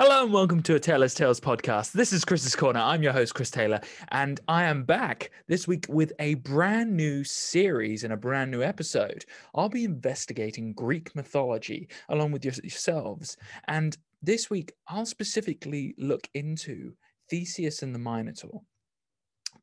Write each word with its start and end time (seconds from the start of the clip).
Hello 0.00 0.22
and 0.22 0.32
welcome 0.32 0.62
to 0.62 0.76
a 0.76 0.78
Taylor's 0.78 1.12
Tales 1.12 1.40
podcast. 1.40 1.90
This 1.90 2.12
is 2.12 2.24
Chris's 2.24 2.54
Corner. 2.54 2.78
I'm 2.78 3.02
your 3.02 3.12
host, 3.12 3.34
Chris 3.34 3.50
Taylor, 3.50 3.80
and 4.10 4.38
I 4.46 4.62
am 4.62 4.84
back 4.84 5.32
this 5.48 5.66
week 5.66 5.86
with 5.88 6.12
a 6.20 6.34
brand 6.34 6.96
new 6.96 7.24
series 7.24 8.04
and 8.04 8.12
a 8.12 8.16
brand 8.16 8.52
new 8.52 8.62
episode. 8.62 9.24
I'll 9.56 9.68
be 9.68 9.82
investigating 9.82 10.72
Greek 10.72 11.16
mythology 11.16 11.88
along 12.10 12.30
with 12.30 12.44
yourselves. 12.44 13.36
And 13.66 13.98
this 14.22 14.48
week, 14.48 14.70
I'll 14.86 15.04
specifically 15.04 15.96
look 15.98 16.28
into 16.32 16.92
Theseus 17.28 17.82
and 17.82 17.92
the 17.92 17.98
Minotaur. 17.98 18.62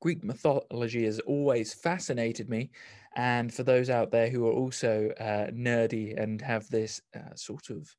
Greek 0.01 0.21
mythology 0.21 1.05
has 1.05 1.21
always 1.21 1.73
fascinated 1.73 2.49
me. 2.49 2.71
And 3.15 3.53
for 3.53 3.63
those 3.63 3.89
out 3.89 4.11
there 4.11 4.29
who 4.29 4.45
are 4.47 4.51
also 4.51 5.11
uh, 5.17 5.51
nerdy 5.51 6.21
and 6.21 6.41
have 6.41 6.69
this 6.69 7.01
uh, 7.15 7.35
sort 7.35 7.69
of 7.69 7.89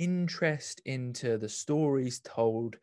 interest 0.00 0.80
into 0.86 1.38
the 1.38 1.48
stories 1.48 2.20
told 2.24 2.76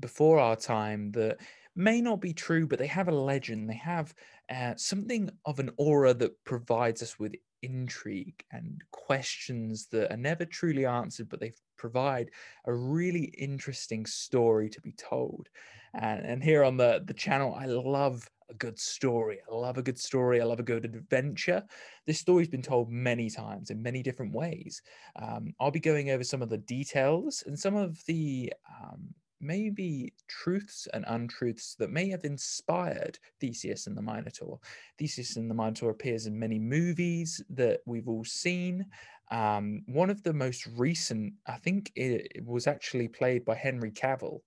before 0.00 0.38
our 0.38 0.56
time 0.56 1.12
that 1.12 1.38
may 1.76 2.00
not 2.00 2.20
be 2.20 2.32
true, 2.32 2.66
but 2.66 2.78
they 2.78 2.86
have 2.86 3.08
a 3.08 3.12
legend. 3.12 3.68
They 3.68 3.74
have 3.74 4.14
uh, 4.50 4.74
something 4.76 5.28
of 5.44 5.58
an 5.58 5.70
aura 5.76 6.14
that 6.14 6.42
provides 6.44 7.02
us 7.02 7.18
with 7.18 7.34
intrigue 7.62 8.42
and 8.52 8.82
questions 8.90 9.86
that 9.88 10.12
are 10.12 10.16
never 10.16 10.44
truly 10.44 10.86
answered, 10.86 11.28
but 11.28 11.40
they 11.40 11.52
provide 11.76 12.30
a 12.66 12.72
really 12.72 13.24
interesting 13.38 14.06
story 14.06 14.68
to 14.70 14.80
be 14.80 14.92
told. 14.92 15.48
And, 15.94 16.24
and 16.24 16.42
here 16.42 16.64
on 16.64 16.76
the, 16.76 17.02
the 17.04 17.14
channel, 17.14 17.54
I 17.58 17.66
love 17.66 18.28
a 18.52 18.56
good 18.58 18.78
story. 18.78 19.38
I 19.50 19.54
love 19.54 19.78
a 19.78 19.82
good 19.82 19.98
story. 19.98 20.40
I 20.40 20.44
love 20.44 20.60
a 20.60 20.64
good 20.64 20.84
adventure. 20.84 21.64
This 22.06 22.20
story's 22.20 22.48
been 22.48 22.62
told 22.62 22.90
many 22.90 23.30
times 23.30 23.70
in 23.70 23.82
many 23.82 24.02
different 24.02 24.34
ways. 24.34 24.82
Um, 25.16 25.54
I'll 25.58 25.70
be 25.70 25.80
going 25.80 26.10
over 26.10 26.22
some 26.22 26.42
of 26.42 26.50
the 26.50 26.58
details 26.58 27.42
and 27.46 27.58
some 27.58 27.74
of 27.74 27.98
the 28.06 28.52
um, 28.80 29.14
maybe 29.40 30.12
truths 30.28 30.86
and 30.92 31.04
untruths 31.08 31.74
that 31.78 31.90
may 31.90 32.08
have 32.10 32.24
inspired 32.24 33.18
Theseus 33.40 33.86
and 33.86 33.96
the 33.96 34.02
Minotaur. 34.02 34.60
Theseus 34.98 35.36
and 35.36 35.50
the 35.50 35.54
Minotaur 35.54 35.90
appears 35.90 36.26
in 36.26 36.38
many 36.38 36.58
movies 36.58 37.42
that 37.50 37.80
we've 37.86 38.08
all 38.08 38.24
seen. 38.24 38.86
Um, 39.30 39.82
one 39.86 40.10
of 40.10 40.22
the 40.22 40.34
most 40.34 40.68
recent, 40.76 41.32
I 41.46 41.56
think 41.56 41.90
it, 41.96 42.32
it 42.34 42.46
was 42.46 42.66
actually 42.66 43.08
played 43.08 43.44
by 43.44 43.54
Henry 43.54 43.90
Cavill 43.90 44.40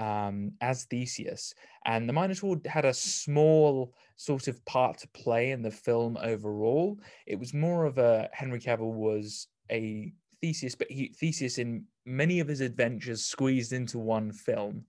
um, 0.00 0.52
as 0.62 0.84
Theseus. 0.84 1.54
And 1.84 2.08
the 2.08 2.14
Minotaur 2.14 2.56
had 2.64 2.86
a 2.86 2.94
small 2.94 3.92
sort 4.16 4.48
of 4.48 4.64
part 4.64 4.98
to 4.98 5.08
play 5.08 5.50
in 5.50 5.62
the 5.62 5.70
film 5.70 6.16
overall. 6.22 6.98
It 7.26 7.38
was 7.38 7.52
more 7.52 7.84
of 7.84 7.98
a 7.98 8.30
Henry 8.32 8.58
Cavill 8.58 8.94
was 8.94 9.46
a 9.70 10.12
Theseus, 10.40 10.74
but 10.74 10.90
he, 10.90 11.08
Theseus 11.08 11.58
in 11.58 11.84
many 12.06 12.40
of 12.40 12.48
his 12.48 12.62
adventures 12.62 13.26
squeezed 13.26 13.74
into 13.74 13.98
one 13.98 14.32
film. 14.32 14.84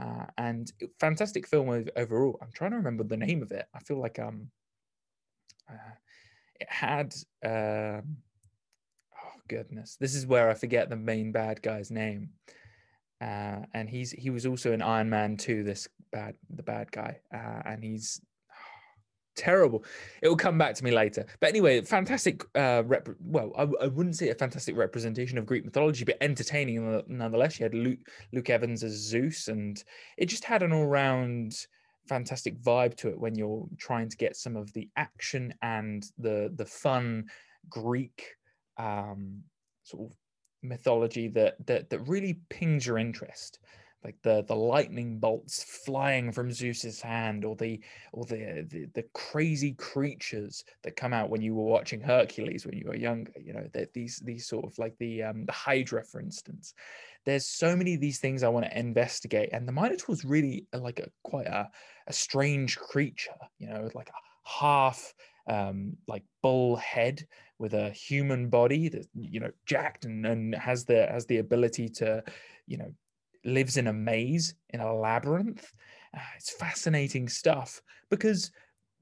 Uh, 0.00 0.26
and 0.38 0.72
fantastic 1.00 1.48
film 1.48 1.86
overall. 1.96 2.38
I'm 2.40 2.52
trying 2.52 2.72
to 2.72 2.76
remember 2.76 3.04
the 3.04 3.16
name 3.16 3.42
of 3.42 3.50
it. 3.50 3.66
I 3.74 3.80
feel 3.80 4.00
like 4.00 4.20
um, 4.20 4.50
uh, 5.68 5.94
it 6.60 6.70
had. 6.70 7.12
Uh, 7.44 8.02
oh 9.16 9.40
goodness, 9.48 9.96
this 9.98 10.14
is 10.14 10.26
where 10.26 10.48
I 10.48 10.54
forget 10.54 10.90
the 10.90 10.96
main 10.96 11.32
bad 11.32 11.62
guy's 11.62 11.90
name. 11.90 12.30
Uh, 13.24 13.64
and 13.72 13.88
he's 13.88 14.10
he 14.10 14.28
was 14.28 14.44
also 14.44 14.72
in 14.72 14.82
Iron 14.82 15.08
Man 15.08 15.36
2, 15.36 15.62
this 15.62 15.88
bad 16.12 16.34
the 16.50 16.62
bad 16.62 16.92
guy, 16.92 17.18
uh, 17.32 17.62
and 17.64 17.82
he's 17.82 18.20
terrible. 19.36 19.84
It 20.20 20.28
will 20.28 20.36
come 20.36 20.58
back 20.58 20.74
to 20.74 20.84
me 20.84 20.90
later. 20.90 21.24
But 21.40 21.48
anyway, 21.48 21.80
fantastic. 21.80 22.44
Uh, 22.54 22.82
rep- 22.84 23.08
well, 23.20 23.52
I, 23.56 23.62
I, 23.84 23.86
wouldn't 23.86 24.16
say 24.16 24.28
a 24.28 24.34
fantastic 24.34 24.76
representation 24.76 25.38
of 25.38 25.46
Greek 25.46 25.64
mythology, 25.64 26.04
but 26.04 26.18
entertaining 26.20 27.02
nonetheless. 27.08 27.58
You 27.58 27.64
had 27.64 27.74
Luke, 27.74 28.00
Luke 28.32 28.50
Evans 28.50 28.84
as 28.84 28.92
Zeus, 28.92 29.48
and 29.48 29.82
it 30.18 30.26
just 30.26 30.44
had 30.44 30.62
an 30.62 30.72
all-round 30.72 31.56
fantastic 32.06 32.60
vibe 32.60 32.94
to 32.96 33.08
it 33.08 33.18
when 33.18 33.34
you're 33.34 33.66
trying 33.78 34.10
to 34.10 34.16
get 34.18 34.36
some 34.36 34.54
of 34.54 34.70
the 34.74 34.90
action 34.96 35.54
and 35.62 36.10
the 36.18 36.52
the 36.56 36.66
fun 36.66 37.24
Greek 37.70 38.34
um, 38.76 39.42
sort 39.84 40.10
of 40.10 40.16
mythology 40.64 41.28
that 41.28 41.54
that 41.66 41.90
that 41.90 42.00
really 42.00 42.40
pings 42.48 42.86
your 42.86 42.98
interest 42.98 43.60
like 44.04 44.20
the 44.22 44.44
the 44.46 44.54
lightning 44.54 45.18
bolts 45.18 45.64
flying 45.64 46.30
from 46.30 46.52
Zeus's 46.52 47.00
hand, 47.00 47.44
or 47.44 47.56
the 47.56 47.80
or 48.12 48.26
the, 48.26 48.66
the, 48.68 48.86
the 48.94 49.04
crazy 49.14 49.72
creatures 49.72 50.62
that 50.82 50.94
come 50.94 51.14
out 51.14 51.30
when 51.30 51.40
you 51.40 51.54
were 51.54 51.64
watching 51.64 52.02
Hercules 52.02 52.66
when 52.66 52.76
you 52.76 52.86
were 52.86 52.96
younger. 52.96 53.32
You 53.40 53.54
know, 53.54 53.66
that 53.72 53.94
these 53.94 54.20
these 54.22 54.46
sort 54.46 54.66
of 54.66 54.78
like 54.78 54.94
the 54.98 55.22
um, 55.22 55.46
the 55.46 55.52
Hydra, 55.52 56.04
for 56.04 56.20
instance. 56.20 56.74
There's 57.24 57.46
so 57.46 57.74
many 57.74 57.94
of 57.94 58.02
these 58.02 58.18
things 58.18 58.42
I 58.42 58.50
want 58.50 58.66
to 58.66 58.78
investigate, 58.78 59.48
and 59.52 59.66
the 59.66 59.72
Minotaur 59.72 60.14
is 60.14 60.26
really 60.26 60.66
like 60.74 60.98
a 60.98 61.08
quite 61.22 61.46
a, 61.46 61.70
a 62.06 62.12
strange 62.12 62.76
creature. 62.76 63.32
You 63.58 63.68
know, 63.68 63.88
like 63.94 64.10
a 64.10 64.48
half 64.48 65.14
um, 65.46 65.96
like 66.06 66.24
bull 66.42 66.76
head 66.76 67.26
with 67.58 67.74
a 67.74 67.90
human 67.90 68.48
body 68.48 68.88
that 68.88 69.06
you 69.14 69.40
know 69.40 69.50
jacked 69.66 70.04
and, 70.04 70.24
and 70.26 70.54
has 70.54 70.84
the 70.84 71.06
has 71.06 71.26
the 71.26 71.38
ability 71.38 71.88
to 71.88 72.22
you 72.66 72.76
know 72.76 72.92
lives 73.44 73.76
in 73.76 73.86
a 73.86 73.92
maze 73.92 74.54
in 74.70 74.80
a 74.80 74.94
labyrinth. 74.94 75.72
Uh, 76.16 76.20
it's 76.36 76.50
fascinating 76.50 77.28
stuff 77.28 77.82
because 78.10 78.50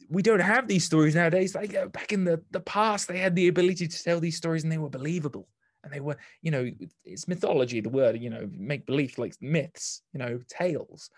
we 0.09 0.23
don't 0.23 0.41
have 0.41 0.69
these 0.69 0.85
stories 0.85 1.15
nowadays. 1.15 1.55
Like 1.55 1.75
uh, 1.75 1.87
back 1.87 2.13
in 2.13 2.25
the, 2.25 2.43
the 2.51 2.61
past, 2.61 3.09
they 3.09 3.19
had 3.19 3.35
the 3.35 3.49
ability 3.49 3.89
to 3.89 4.03
tell 4.03 4.21
these 4.21 4.37
stories 4.37 4.63
and 4.63 4.73
they 4.73 4.79
were 4.79 4.91
believable. 4.91 5.49
And 5.85 5.93
they 5.93 6.01
were, 6.01 6.17
you 6.43 6.51
know, 6.51 6.71
it's 7.05 7.27
mythology, 7.27 7.81
the 7.81 7.89
word, 7.89 8.21
you 8.21 8.31
know, 8.31 8.49
make 8.53 8.87
believe 8.87 9.19
like 9.19 9.35
myths, 9.41 10.03
you 10.13 10.19
know, 10.19 10.41
tales. 10.49 11.11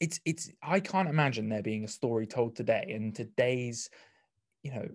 It's, 0.00 0.20
it's, 0.24 0.50
I 0.62 0.80
can't 0.80 1.08
imagine 1.08 1.48
there 1.48 1.62
being 1.62 1.84
a 1.84 1.88
story 1.88 2.26
told 2.26 2.54
today 2.54 2.86
in 2.88 3.12
today's, 3.12 3.88
you 4.62 4.72
know, 4.72 4.88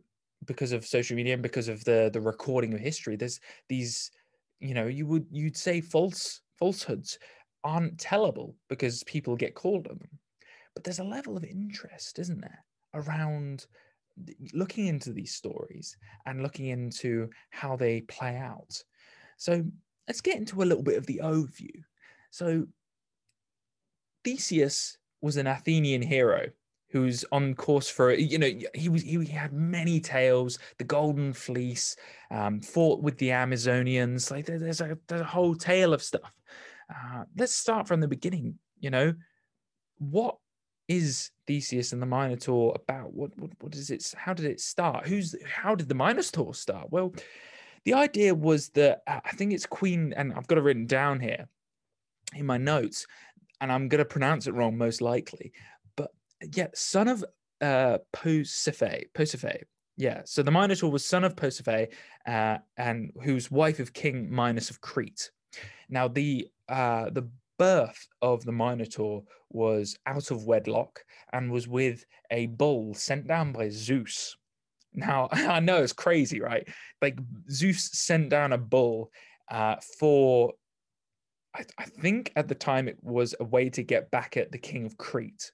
because 0.45 0.72
of 0.72 0.85
social 0.85 1.16
media 1.16 1.34
and 1.34 1.44
because 1.44 1.67
of 1.67 1.84
the 1.84 2.09
the 2.12 2.22
recording 2.22 2.73
of 2.73 2.79
history. 2.79 3.16
There's 3.16 3.40
these 3.69 4.11
you 4.61 4.73
know 4.73 4.85
you 4.85 5.06
would 5.06 5.25
you'd 5.31 5.57
say 5.57 5.81
false 5.81 6.41
falsehoods 6.57 7.19
aren't 7.63 7.97
tellable 7.97 8.53
because 8.69 9.03
people 9.03 9.35
get 9.35 9.56
called 9.56 9.88
on 9.88 9.97
them 9.97 10.19
but 10.73 10.84
there's 10.84 11.00
a 11.00 11.03
level 11.03 11.35
of 11.35 11.44
interest 11.44 12.19
isn't 12.19 12.40
there 12.40 12.63
around 12.94 13.66
looking 14.53 14.88
into 14.88 15.11
these 15.11 15.34
stories 15.34 15.97
and 16.25 16.44
looking 16.44 16.67
into 16.67 17.29
how 17.50 17.75
they 17.75 18.01
play 18.01 18.38
out 18.38 18.81
so 19.38 19.63
let's 20.07 20.22
get 20.22 20.38
into 20.38 20.61
a 20.61 20.66
little 20.66 20.84
bit 20.84 20.97
of 20.97 21.06
the 21.07 21.19
overview 21.23 21.84
so 22.29 22.66
theseus 24.24 24.98
was 25.22 25.38
an 25.38 25.48
athenian 25.48 26.02
hero 26.02 26.48
who's 26.92 27.24
on 27.32 27.56
course 27.56 27.90
for 27.90 28.14
you 28.14 28.38
know 28.38 28.52
he 28.74 28.90
was 28.90 29.02
he 29.02 29.26
had 29.26 29.54
many 29.54 30.00
tales 30.00 30.59
the 30.78 30.84
golden 30.84 31.34
fleece 31.34 31.96
um, 32.30 32.59
fought 32.59 33.02
with 33.02 33.18
the 33.18 33.30
amazonians 33.30 34.30
like 34.30 34.46
there's 34.46 34.82
a, 34.82 34.98
there's 35.08 35.22
a 35.22 35.26
whole 35.26 35.56
tale 35.56 35.94
of 35.94 36.04
stuff. 36.04 36.32
Uh, 36.90 37.24
let's 37.38 37.54
start 37.54 37.88
from 37.88 38.00
the 38.02 38.08
beginning 38.08 38.58
you 38.80 38.90
know. 38.90 39.14
What 40.00 40.38
is 40.88 41.30
theseus 41.46 41.94
and 41.94 42.02
the 42.02 42.08
minotaur 42.08 42.74
about? 42.76 43.14
What, 43.14 43.32
what 43.38 43.52
what 43.59 43.76
is 43.76 43.92
it 43.92 44.14
how 44.18 44.34
did 44.34 44.46
it 44.46 44.59
start? 44.59 45.08
Who's 45.08 45.36
how 45.46 45.76
did 45.76 45.88
the 45.88 45.96
minotaur 45.96 46.53
start? 46.53 46.92
Well 46.92 47.14
the 47.86 47.94
idea 47.94 48.36
was 48.36 48.70
that 48.70 49.02
uh, 49.08 49.20
i 49.26 49.32
think 49.32 49.52
it's 49.52 49.66
queen 49.66 50.14
and 50.16 50.32
i've 50.34 50.46
got 50.46 50.59
it 50.59 50.62
written 50.62 50.86
down 50.86 51.20
here 51.20 51.48
in 52.36 52.46
my 52.46 52.56
notes 52.56 53.08
and 53.61 53.72
i'm 53.72 53.88
going 53.88 53.99
to 53.99 54.05
pronounce 54.05 54.47
it 54.47 54.53
wrong 54.53 54.77
most 54.77 54.99
likely 54.99 55.53
but 55.95 56.11
yeah, 56.55 56.67
son 56.73 57.07
of 57.07 57.23
uh, 57.61 57.99
Posiphae. 58.13 59.05
Posiphae. 59.13 59.63
Yeah. 59.97 60.22
So 60.25 60.44
the 60.44 60.51
Minotaur 60.51 60.91
was 60.91 61.05
son 61.05 61.23
of 61.23 61.35
Posiphae, 61.35 61.89
uh, 62.27 62.57
and 62.77 63.11
whose 63.23 63.51
wife 63.51 63.79
of 63.79 63.94
King 63.94 64.29
Minos 64.33 64.69
of 64.69 64.81
Crete. 64.81 65.31
Now 65.89 66.07
the 66.07 66.47
uh, 66.67 67.09
the 67.11 67.29
birth 67.59 68.08
of 68.22 68.43
the 68.43 68.52
Minotaur 68.52 69.23
was 69.49 69.97
out 70.05 70.31
of 70.31 70.46
wedlock 70.46 71.03
and 71.34 71.52
was 71.52 71.67
with 71.67 72.05
a 72.31 72.47
bull 72.47 72.93
sent 72.93 73.28
down 73.28 73.52
by 73.52 73.69
Zeus. 73.69 74.35
Now 74.93 75.29
I 75.31 75.59
know 75.59 75.84
it's 75.84 75.93
crazy, 75.93 76.41
right? 76.41 76.67
Like 77.02 77.19
Zeus 77.49 77.91
sent 77.93 78.29
down 78.29 78.53
a 78.53 78.57
bull 78.57 79.11
uh, 79.49 79.75
for. 79.99 80.53
I, 81.56 81.66
I 81.78 81.86
think 81.86 82.32
at 82.36 82.48
the 82.48 82.56
time 82.56 82.88
it 82.88 82.98
was 83.02 83.36
a 83.40 83.44
way 83.44 83.70
to 83.72 83.84
get 83.84 84.12
back 84.12 84.38
at 84.38 84.52
the 84.52 84.58
king 84.58 84.86
of 84.86 84.98
Crete 84.98 85.52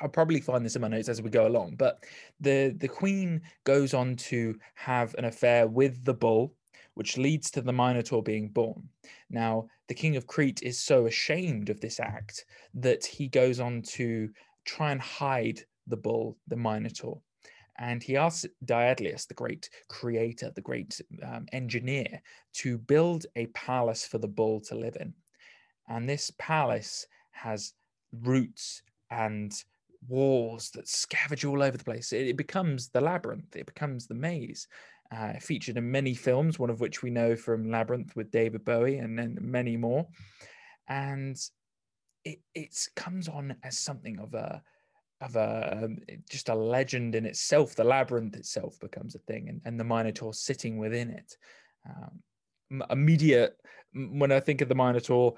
I'll 0.00 0.08
probably 0.08 0.40
find 0.40 0.64
this 0.64 0.76
in 0.76 0.82
my 0.82 0.88
notes 0.88 1.08
as 1.08 1.20
we 1.20 1.30
go 1.30 1.46
along, 1.46 1.74
but 1.76 2.04
the 2.40 2.74
the 2.78 2.88
queen 2.88 3.42
goes 3.64 3.92
on 3.94 4.16
to 4.16 4.58
have 4.74 5.14
an 5.16 5.26
affair 5.26 5.66
with 5.66 6.04
the 6.04 6.14
bull, 6.14 6.54
which 6.94 7.18
leads 7.18 7.50
to 7.50 7.60
the 7.60 7.72
Minotaur 7.72 8.22
being 8.22 8.48
born. 8.48 8.88
Now, 9.28 9.68
the 9.88 9.94
king 9.94 10.16
of 10.16 10.26
Crete 10.26 10.62
is 10.62 10.78
so 10.78 11.06
ashamed 11.06 11.68
of 11.68 11.80
this 11.80 12.00
act 12.00 12.46
that 12.74 13.04
he 13.04 13.28
goes 13.28 13.60
on 13.60 13.82
to 13.82 14.30
try 14.64 14.92
and 14.92 15.00
hide 15.00 15.60
the 15.86 15.96
bull, 15.96 16.38
the 16.48 16.56
Minotaur. 16.56 17.20
And 17.80 18.02
he 18.02 18.16
asks 18.16 18.46
Daedalus, 18.64 19.24
the 19.24 19.34
great 19.34 19.70
creator, 19.88 20.52
the 20.54 20.60
great 20.60 21.00
um, 21.26 21.46
engineer, 21.52 22.22
to 22.54 22.76
build 22.76 23.24
a 23.36 23.46
palace 23.46 24.06
for 24.06 24.18
the 24.18 24.28
bull 24.28 24.60
to 24.60 24.74
live 24.74 24.96
in. 25.00 25.14
And 25.88 26.08
this 26.08 26.30
palace 26.38 27.06
has 27.30 27.72
roots 28.12 28.82
and 29.10 29.52
walls 30.08 30.70
that 30.74 30.84
scavenge 30.86 31.48
all 31.48 31.62
over 31.62 31.78
the 31.78 31.84
place. 31.84 32.12
It, 32.12 32.28
it 32.28 32.36
becomes 32.36 32.90
the 32.90 33.00
labyrinth, 33.00 33.56
it 33.56 33.66
becomes 33.66 34.06
the 34.06 34.14
maze. 34.14 34.68
Uh, 35.12 35.32
featured 35.40 35.76
in 35.76 35.90
many 35.90 36.14
films, 36.14 36.56
one 36.56 36.70
of 36.70 36.78
which 36.78 37.02
we 37.02 37.10
know 37.10 37.34
from 37.34 37.68
Labyrinth 37.68 38.14
with 38.14 38.30
David 38.30 38.64
Bowie, 38.64 38.98
and 38.98 39.18
then 39.18 39.36
many 39.40 39.76
more. 39.76 40.06
And 40.86 41.36
it 42.24 42.38
it 42.54 42.88
comes 42.94 43.26
on 43.28 43.56
as 43.64 43.76
something 43.76 44.20
of 44.20 44.34
a 44.34 44.62
of 45.20 45.36
a 45.36 45.84
um, 45.84 45.98
just 46.28 46.48
a 46.48 46.54
legend 46.54 47.14
in 47.14 47.26
itself. 47.26 47.74
The 47.74 47.84
labyrinth 47.84 48.36
itself 48.36 48.78
becomes 48.80 49.14
a 49.14 49.18
thing, 49.20 49.48
and, 49.48 49.60
and 49.64 49.78
the 49.78 49.84
Minotaur 49.84 50.32
sitting 50.32 50.78
within 50.78 51.10
it. 51.10 51.36
Um, 51.86 52.84
immediate 52.90 53.56
when 53.92 54.30
I 54.30 54.40
think 54.40 54.60
of 54.60 54.68
the 54.68 54.74
Minotaur, 54.74 55.34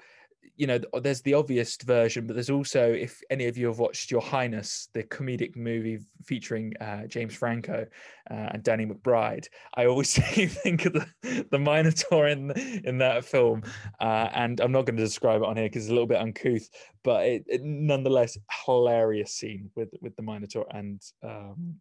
you 0.55 0.67
know, 0.67 0.79
there's 1.01 1.21
the 1.21 1.33
obvious 1.33 1.77
version, 1.77 2.27
but 2.27 2.35
there's 2.35 2.49
also, 2.49 2.91
if 2.91 3.21
any 3.29 3.47
of 3.47 3.57
you 3.57 3.67
have 3.67 3.79
watched 3.79 4.11
Your 4.11 4.21
Highness, 4.21 4.87
the 4.93 5.03
comedic 5.03 5.55
movie 5.55 5.99
featuring 6.23 6.73
uh, 6.79 7.07
James 7.07 7.33
Franco 7.33 7.87
uh, 8.29 8.33
and 8.33 8.63
Danny 8.63 8.85
McBride, 8.85 9.47
I 9.75 9.85
always 9.85 10.13
think 10.17 10.85
of 10.85 10.93
the, 10.93 11.47
the 11.49 11.59
Minotaur 11.59 12.27
in 12.27 12.51
in 12.85 12.99
that 12.99 13.25
film, 13.25 13.63
uh, 13.99 14.29
and 14.33 14.59
I'm 14.59 14.71
not 14.71 14.85
going 14.85 14.97
to 14.97 15.03
describe 15.03 15.41
it 15.41 15.47
on 15.47 15.57
here 15.57 15.65
because 15.65 15.85
it's 15.85 15.91
a 15.91 15.93
little 15.93 16.07
bit 16.07 16.21
uncouth, 16.21 16.69
but 17.03 17.25
it, 17.25 17.45
it, 17.47 17.63
nonetheless 17.63 18.37
hilarious 18.65 19.31
scene 19.31 19.71
with 19.75 19.89
with 20.01 20.15
the 20.15 20.23
Minotaur 20.23 20.65
and. 20.71 21.01
Um, 21.23 21.75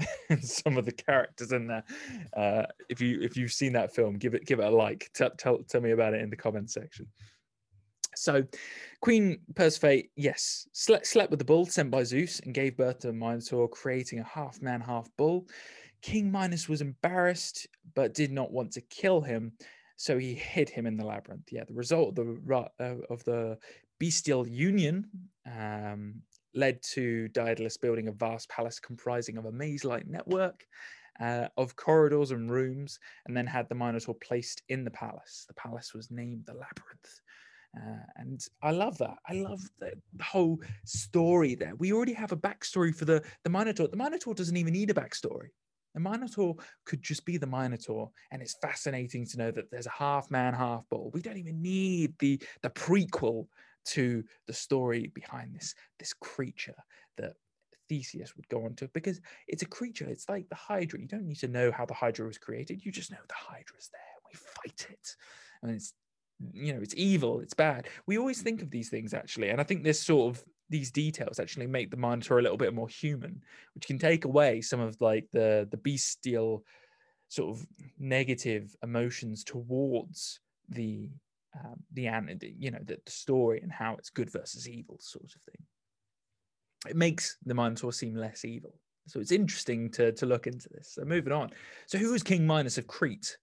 some 0.42 0.76
of 0.76 0.84
the 0.84 0.92
characters 0.92 1.50
in 1.50 1.66
there. 1.66 1.82
Uh, 2.36 2.62
if 2.88 3.00
you 3.00 3.20
if 3.20 3.36
you've 3.36 3.50
seen 3.50 3.72
that 3.72 3.92
film, 3.92 4.14
give 4.14 4.32
it 4.32 4.46
give 4.46 4.60
it 4.60 4.64
a 4.64 4.70
like. 4.70 5.10
Tell 5.12 5.30
tell, 5.30 5.58
tell 5.68 5.80
me 5.80 5.90
about 5.90 6.14
it 6.14 6.20
in 6.20 6.30
the 6.30 6.36
comment 6.36 6.70
section. 6.70 7.08
So, 8.18 8.44
Queen 9.00 9.40
Persephone, 9.54 10.02
yes, 10.16 10.68
slept, 10.72 11.06
slept 11.06 11.30
with 11.30 11.38
the 11.38 11.44
bull 11.44 11.66
sent 11.66 11.90
by 11.90 12.02
Zeus 12.02 12.40
and 12.40 12.54
gave 12.54 12.76
birth 12.76 13.00
to 13.00 13.10
a 13.10 13.12
Minotaur, 13.12 13.68
creating 13.68 14.18
a 14.18 14.24
half 14.24 14.60
man, 14.60 14.80
half 14.80 15.08
bull. 15.16 15.46
King 16.02 16.30
Minos 16.30 16.68
was 16.68 16.80
embarrassed 16.80 17.66
but 17.94 18.14
did 18.14 18.32
not 18.32 18.52
want 18.52 18.72
to 18.72 18.80
kill 18.82 19.20
him, 19.20 19.52
so 19.96 20.18
he 20.18 20.34
hid 20.34 20.68
him 20.68 20.86
in 20.86 20.96
the 20.96 21.04
labyrinth. 21.04 21.48
Yeah, 21.50 21.64
the 21.64 21.74
result 21.74 22.10
of 22.10 22.14
the 22.14 22.70
uh, 22.80 22.94
of 23.10 23.24
the 23.24 23.58
bestial 23.98 24.46
union 24.46 25.06
um, 25.46 26.22
led 26.54 26.82
to 26.94 27.28
Daedalus 27.28 27.76
building 27.76 28.08
a 28.08 28.12
vast 28.12 28.48
palace 28.48 28.78
comprising 28.78 29.38
of 29.38 29.46
a 29.46 29.52
maze-like 29.52 30.06
network 30.06 30.64
uh, 31.20 31.48
of 31.56 31.76
corridors 31.76 32.30
and 32.30 32.50
rooms, 32.50 32.98
and 33.26 33.36
then 33.36 33.46
had 33.46 33.68
the 33.68 33.74
Minotaur 33.74 34.14
placed 34.14 34.62
in 34.68 34.84
the 34.84 34.90
palace. 34.90 35.44
The 35.48 35.54
palace 35.54 35.94
was 35.94 36.10
named 36.10 36.44
the 36.46 36.52
Labyrinth. 36.52 37.20
Uh, 37.78 38.02
and 38.16 38.44
I 38.62 38.70
love 38.72 38.98
that. 38.98 39.16
I 39.28 39.34
love 39.34 39.60
the, 39.78 39.92
the, 40.16 40.24
whole 40.24 40.60
story 40.84 41.54
there. 41.54 41.74
We 41.76 41.92
already 41.92 42.14
have 42.14 42.32
a 42.32 42.36
backstory 42.36 42.94
for 42.94 43.04
the, 43.04 43.22
the 43.44 43.50
Minotaur. 43.50 43.88
The 43.88 43.96
Minotaur 43.96 44.34
doesn't 44.34 44.56
even 44.56 44.72
need 44.72 44.90
a 44.90 44.94
backstory. 44.94 45.48
The 45.94 46.00
Minotaur 46.00 46.56
could 46.84 47.02
just 47.02 47.24
be 47.24 47.36
the 47.36 47.46
Minotaur, 47.46 48.10
and 48.30 48.42
it's 48.42 48.56
fascinating 48.60 49.26
to 49.26 49.38
know 49.38 49.50
that 49.50 49.70
there's 49.70 49.86
a 49.86 49.90
half 49.90 50.30
man, 50.30 50.54
half 50.54 50.88
bull. 50.90 51.10
We 51.12 51.22
don't 51.22 51.38
even 51.38 51.62
need 51.62 52.14
the 52.18 52.40
the 52.62 52.70
prequel 52.70 53.46
to 53.86 54.22
the 54.46 54.52
story 54.52 55.10
behind 55.14 55.54
this 55.54 55.74
this 55.98 56.12
creature 56.12 56.76
that 57.16 57.34
Theseus 57.88 58.36
would 58.36 58.48
go 58.48 58.64
on 58.64 58.74
to 58.76 58.88
because 58.88 59.20
it's 59.46 59.62
a 59.62 59.66
creature. 59.66 60.06
It's 60.08 60.28
like 60.28 60.48
the 60.48 60.54
Hydra. 60.54 61.00
You 61.00 61.08
don't 61.08 61.26
need 61.26 61.40
to 61.40 61.48
know 61.48 61.72
how 61.72 61.86
the 61.86 61.94
Hydra 61.94 62.26
was 62.26 62.38
created. 62.38 62.84
You 62.84 62.92
just 62.92 63.10
know 63.10 63.18
the 63.26 63.34
Hydra's 63.34 63.90
there. 63.92 64.00
We 64.30 64.38
fight 64.38 64.86
it, 64.90 65.16
and 65.62 65.72
it's 65.72 65.94
you 66.52 66.72
know 66.72 66.80
it's 66.80 66.94
evil 66.96 67.40
it's 67.40 67.54
bad. 67.54 67.88
We 68.06 68.18
always 68.18 68.42
think 68.42 68.62
of 68.62 68.70
these 68.70 68.90
things 68.90 69.14
actually 69.14 69.50
and 69.50 69.60
i 69.60 69.64
think 69.64 69.82
this 69.82 70.00
sort 70.00 70.36
of 70.36 70.44
these 70.70 70.90
details 70.90 71.40
actually 71.40 71.66
make 71.66 71.90
the 71.90 71.96
minotaur 71.96 72.38
a 72.38 72.42
little 72.42 72.58
bit 72.58 72.74
more 72.74 72.88
human 72.88 73.42
which 73.74 73.86
can 73.86 73.98
take 73.98 74.24
away 74.26 74.60
some 74.60 74.80
of 74.80 75.00
like 75.00 75.26
the 75.32 75.66
the 75.70 75.78
bestial 75.78 76.62
sort 77.28 77.56
of 77.56 77.66
negative 77.98 78.74
emotions 78.82 79.44
towards 79.44 80.40
the 80.68 81.10
um, 81.58 81.82
the 81.92 82.02
you 82.58 82.70
know 82.70 82.78
the, 82.84 82.98
the 83.04 83.10
story 83.10 83.60
and 83.62 83.72
how 83.72 83.94
it's 83.96 84.10
good 84.10 84.30
versus 84.30 84.68
evil 84.68 84.96
sort 85.00 85.24
of 85.34 85.42
thing. 85.42 85.66
It 86.88 86.96
makes 86.96 87.36
the 87.44 87.54
minotaur 87.54 87.92
seem 87.92 88.14
less 88.14 88.44
evil. 88.44 88.74
So 89.06 89.20
it's 89.20 89.32
interesting 89.32 89.90
to 89.92 90.12
to 90.12 90.26
look 90.26 90.46
into 90.46 90.68
this. 90.70 90.92
So 90.94 91.04
moving 91.04 91.32
on. 91.32 91.50
So 91.86 91.98
who 91.98 92.14
is 92.14 92.22
king 92.22 92.46
minos 92.46 92.78
of 92.78 92.86
crete? 92.86 93.36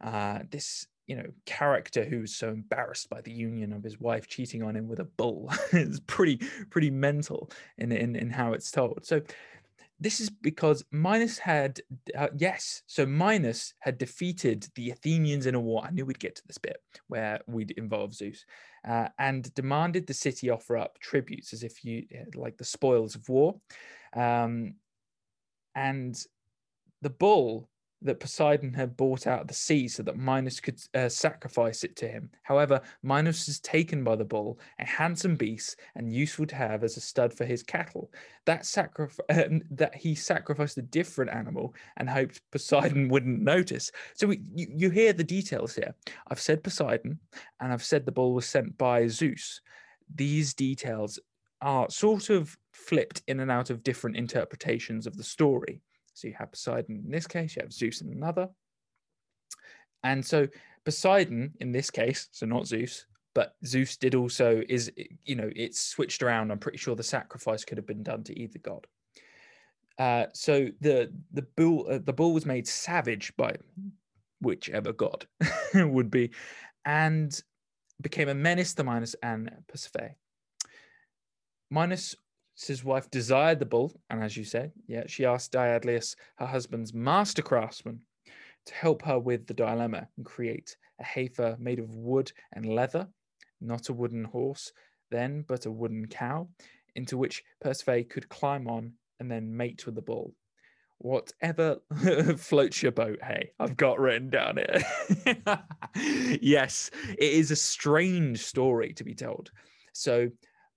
Uh, 0.00 0.40
this 0.50 0.86
you 1.10 1.16
know 1.16 1.26
character 1.44 2.04
who's 2.04 2.36
so 2.36 2.50
embarrassed 2.50 3.10
by 3.10 3.20
the 3.22 3.32
union 3.32 3.72
of 3.72 3.82
his 3.82 3.98
wife 3.98 4.28
cheating 4.28 4.62
on 4.62 4.76
him 4.76 4.86
with 4.86 5.00
a 5.00 5.04
bull 5.04 5.50
it's 5.72 5.98
pretty 6.06 6.36
pretty 6.70 6.88
mental 6.88 7.50
in, 7.78 7.90
in 7.90 8.14
in 8.14 8.30
how 8.30 8.52
it's 8.52 8.70
told. 8.70 9.04
So 9.04 9.20
this 9.98 10.20
is 10.20 10.30
because 10.30 10.84
Minos 10.92 11.36
had 11.36 11.80
uh, 12.16 12.28
yes 12.38 12.84
so 12.86 13.04
Minos 13.04 13.74
had 13.80 13.98
defeated 13.98 14.68
the 14.76 14.90
Athenians 14.90 15.46
in 15.46 15.56
a 15.56 15.60
war. 15.60 15.82
I 15.84 15.90
knew 15.90 16.06
we'd 16.06 16.20
get 16.20 16.36
to 16.36 16.46
this 16.46 16.58
bit 16.58 16.80
where 17.08 17.40
we'd 17.48 17.72
involve 17.72 18.14
Zeus 18.14 18.44
uh, 18.86 19.08
and 19.18 19.52
demanded 19.54 20.06
the 20.06 20.14
city 20.14 20.48
offer 20.48 20.76
up 20.76 21.00
tributes 21.00 21.52
as 21.52 21.64
if 21.64 21.84
you 21.84 22.04
like 22.36 22.56
the 22.56 22.64
spoils 22.64 23.16
of 23.16 23.28
war. 23.28 23.56
Um, 24.14 24.74
and 25.74 26.16
the 27.02 27.10
bull 27.10 27.68
that 28.02 28.20
Poseidon 28.20 28.72
had 28.72 28.96
brought 28.96 29.26
out 29.26 29.42
of 29.42 29.48
the 29.48 29.54
sea 29.54 29.86
so 29.86 30.02
that 30.02 30.16
Minos 30.16 30.60
could 30.60 30.80
uh, 30.94 31.08
sacrifice 31.08 31.84
it 31.84 31.96
to 31.96 32.08
him. 32.08 32.30
However, 32.42 32.80
Minos 33.02 33.48
is 33.48 33.60
taken 33.60 34.02
by 34.02 34.16
the 34.16 34.24
bull, 34.24 34.58
a 34.78 34.86
handsome 34.86 35.36
beast 35.36 35.78
and 35.94 36.12
useful 36.12 36.46
to 36.46 36.54
have 36.54 36.82
as 36.82 36.96
a 36.96 37.00
stud 37.00 37.32
for 37.32 37.44
his 37.44 37.62
cattle. 37.62 38.10
That 38.46 38.64
sacrifice 38.64 39.18
uh, 39.28 39.58
that 39.72 39.94
he 39.94 40.14
sacrificed 40.14 40.78
a 40.78 40.82
different 40.82 41.30
animal 41.30 41.74
and 41.98 42.08
hoped 42.08 42.40
Poseidon 42.50 43.08
wouldn't 43.08 43.42
notice. 43.42 43.90
So 44.14 44.28
we, 44.28 44.40
you, 44.54 44.66
you 44.74 44.90
hear 44.90 45.12
the 45.12 45.24
details 45.24 45.74
here. 45.74 45.94
I've 46.28 46.40
said 46.40 46.64
Poseidon, 46.64 47.18
and 47.60 47.72
I've 47.72 47.84
said 47.84 48.06
the 48.06 48.12
bull 48.12 48.34
was 48.34 48.46
sent 48.46 48.78
by 48.78 49.06
Zeus. 49.08 49.60
These 50.14 50.54
details 50.54 51.18
are 51.60 51.90
sort 51.90 52.30
of 52.30 52.56
flipped 52.72 53.22
in 53.26 53.40
and 53.40 53.50
out 53.50 53.68
of 53.70 53.82
different 53.82 54.16
interpretations 54.16 55.06
of 55.06 55.16
the 55.16 55.22
story. 55.22 55.82
So 56.14 56.28
you 56.28 56.34
have 56.38 56.52
Poseidon 56.52 57.02
in 57.04 57.10
this 57.10 57.26
case, 57.26 57.56
you 57.56 57.62
have 57.62 57.72
Zeus 57.72 58.00
in 58.00 58.12
another. 58.12 58.48
And 60.02 60.24
so 60.24 60.48
Poseidon 60.84 61.52
in 61.60 61.72
this 61.72 61.90
case, 61.90 62.28
so 62.32 62.46
not 62.46 62.66
Zeus, 62.66 63.06
but 63.34 63.54
Zeus 63.64 63.96
did 63.96 64.14
also 64.14 64.62
is 64.68 64.90
you 65.24 65.36
know 65.36 65.50
it's 65.54 65.80
switched 65.80 66.22
around. 66.22 66.50
I'm 66.50 66.58
pretty 66.58 66.78
sure 66.78 66.96
the 66.96 67.02
sacrifice 67.02 67.64
could 67.64 67.78
have 67.78 67.86
been 67.86 68.02
done 68.02 68.24
to 68.24 68.38
either 68.38 68.58
god. 68.58 68.86
Uh, 69.98 70.26
so 70.32 70.68
the 70.80 71.12
the 71.32 71.42
bull 71.56 71.86
uh, 71.90 71.98
the 72.02 72.12
bull 72.12 72.32
was 72.32 72.46
made 72.46 72.66
savage 72.66 73.32
by 73.36 73.54
whichever 74.40 74.92
god 74.92 75.26
would 75.74 76.10
be, 76.10 76.30
and 76.84 77.40
became 78.00 78.28
a 78.28 78.34
menace 78.34 78.74
to 78.74 78.84
Minos 78.84 79.14
and 79.22 79.50
Persephone. 79.68 80.14
Minos 81.70 82.16
his 82.66 82.84
wife 82.84 83.10
desired 83.10 83.58
the 83.58 83.66
bull, 83.66 83.92
and 84.10 84.22
as 84.22 84.36
you 84.36 84.44
said, 84.44 84.72
yeah, 84.86 85.04
she 85.06 85.24
asked 85.24 85.52
Daedalus, 85.52 86.16
her 86.36 86.46
husband's 86.46 86.92
master 86.92 87.42
craftsman, 87.42 88.00
to 88.66 88.74
help 88.74 89.02
her 89.02 89.18
with 89.18 89.46
the 89.46 89.54
dilemma 89.54 90.08
and 90.16 90.26
create 90.26 90.76
a 91.00 91.04
heifer 91.04 91.56
made 91.58 91.78
of 91.78 91.94
wood 91.94 92.30
and 92.52 92.66
leather, 92.66 93.08
not 93.60 93.88
a 93.88 93.92
wooden 93.92 94.24
horse, 94.24 94.72
then, 95.10 95.44
but 95.48 95.66
a 95.66 95.70
wooden 95.70 96.06
cow, 96.06 96.48
into 96.94 97.16
which 97.16 97.42
Persephone 97.60 98.04
could 98.04 98.28
climb 98.28 98.68
on 98.68 98.92
and 99.18 99.30
then 99.30 99.56
mate 99.56 99.86
with 99.86 99.94
the 99.94 100.02
bull. 100.02 100.34
Whatever 100.98 101.78
floats 102.36 102.82
your 102.82 102.92
boat, 102.92 103.18
hey, 103.22 103.52
I've 103.58 103.76
got 103.76 103.98
written 103.98 104.28
down 104.28 104.58
here. 104.58 105.58
yes, 106.42 106.90
it 107.18 107.32
is 107.32 107.50
a 107.50 107.56
strange 107.56 108.44
story 108.44 108.92
to 108.94 109.04
be 109.04 109.14
told. 109.14 109.50
So 109.94 110.30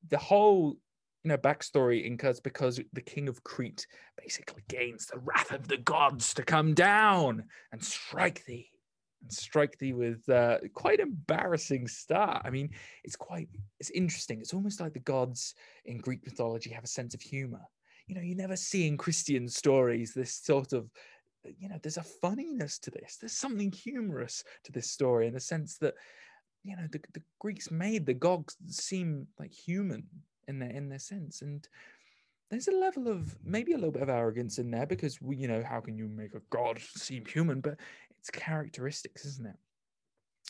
the 0.09 0.17
whole 0.17 0.77
you 1.23 1.29
know 1.29 1.37
backstory 1.37 2.05
incurs 2.05 2.39
because 2.39 2.79
the 2.91 3.01
king 3.01 3.29
of 3.29 3.43
crete 3.43 3.87
basically 4.21 4.63
gains 4.67 5.07
the 5.07 5.19
wrath 5.19 5.51
of 5.51 5.67
the 5.67 5.77
gods 5.77 6.33
to 6.33 6.43
come 6.43 6.73
down 6.73 7.45
and 7.71 7.83
strike 7.83 8.43
thee 8.45 8.69
and 9.21 9.31
strike 9.31 9.77
thee 9.77 9.93
with 9.93 10.27
uh, 10.27 10.57
quite 10.73 10.99
embarrassing 10.99 11.87
start. 11.87 12.41
I 12.45 12.49
mean 12.49 12.69
it's 13.03 13.15
quite 13.15 13.47
it's 13.79 13.89
interesting. 13.91 14.39
It's 14.39 14.53
almost 14.53 14.81
like 14.81 14.93
the 14.93 14.99
gods 14.99 15.55
in 15.85 15.97
greek 15.97 16.25
mythology 16.25 16.69
have 16.71 16.83
a 16.83 16.87
sense 16.87 17.13
of 17.13 17.21
humor. 17.21 17.61
You 18.07 18.15
know 18.15 18.21
you 18.21 18.35
never 18.35 18.57
see 18.57 18.85
in 18.87 18.97
christian 18.97 19.47
stories 19.47 20.13
this 20.13 20.33
sort 20.33 20.73
of 20.73 20.89
you 21.57 21.69
know 21.69 21.77
there's 21.81 21.97
a 21.97 22.03
funniness 22.03 22.79
to 22.79 22.91
this. 22.91 23.17
There's 23.19 23.33
something 23.33 23.71
humorous 23.71 24.43
to 24.65 24.71
this 24.71 24.91
story 24.91 25.27
in 25.27 25.33
the 25.33 25.39
sense 25.39 25.77
that 25.77 25.93
you 26.63 26.75
know 26.75 26.87
the, 26.91 26.99
the 27.13 27.21
greeks 27.39 27.71
made 27.71 28.05
the 28.05 28.13
gods 28.13 28.57
seem 28.69 29.27
like 29.39 29.53
human 29.53 30.07
in 30.47 30.59
their 30.59 30.69
in 30.69 30.89
their 30.89 30.99
sense 30.99 31.41
and 31.41 31.67
there's 32.53 32.67
a 32.67 32.71
level 32.71 33.07
of 33.07 33.35
maybe 33.43 33.73
a 33.73 33.77
little 33.77 33.91
bit 33.91 34.03
of 34.03 34.09
arrogance 34.09 34.59
in 34.59 34.69
there 34.69 34.85
because 34.85 35.19
we, 35.19 35.37
you 35.37 35.47
know, 35.47 35.63
how 35.67 35.79
can 35.79 35.97
you 35.97 36.07
make 36.07 36.35
a 36.35 36.41
god 36.51 36.79
seem 36.79 37.25
human? 37.25 37.61
But 37.61 37.77
it's 38.19 38.29
characteristics, 38.29 39.25
isn't 39.25 39.47
it? 39.47 39.55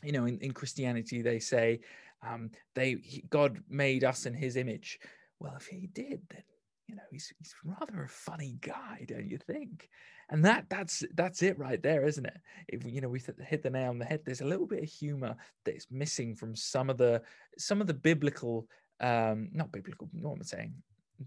You 0.03 0.11
know, 0.11 0.25
in, 0.25 0.37
in 0.39 0.51
Christianity, 0.51 1.21
they 1.21 1.39
say 1.39 1.79
um, 2.27 2.51
they 2.75 2.97
he, 3.01 3.23
God 3.29 3.59
made 3.69 4.03
us 4.03 4.25
in 4.25 4.33
His 4.33 4.57
image. 4.57 4.99
Well, 5.39 5.53
if 5.55 5.67
He 5.67 5.87
did, 5.93 6.21
then 6.29 6.43
you 6.87 6.95
know 6.95 7.03
he's 7.09 7.31
he's 7.37 7.55
rather 7.63 8.03
a 8.03 8.09
funny 8.09 8.57
guy, 8.59 9.05
don't 9.07 9.29
you 9.29 9.37
think? 9.37 9.89
And 10.29 10.43
that 10.43 10.65
that's 10.69 11.03
that's 11.15 11.41
it 11.41 11.57
right 11.57 11.81
there, 11.81 12.05
isn't 12.05 12.25
it? 12.25 12.37
If 12.67 12.85
you 12.85 12.99
know 12.99 13.09
we 13.09 13.21
hit 13.47 13.63
the 13.63 13.69
nail 13.69 13.91
on 13.91 13.99
the 13.99 14.05
head, 14.05 14.21
there's 14.25 14.41
a 14.41 14.45
little 14.45 14.67
bit 14.67 14.83
of 14.83 14.89
humor 14.89 15.35
that's 15.63 15.87
missing 15.89 16.35
from 16.35 16.55
some 16.55 16.89
of 16.89 16.97
the 16.97 17.21
some 17.57 17.79
of 17.79 17.87
the 17.87 17.93
biblical, 17.93 18.67
um, 19.03 19.49
not 19.51 19.71
biblical, 19.71 20.09
what 20.13 20.33
am 20.33 20.39
I 20.41 20.45
saying? 20.45 20.73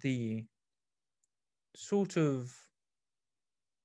The 0.00 0.44
sort 1.76 2.16
of 2.16 2.52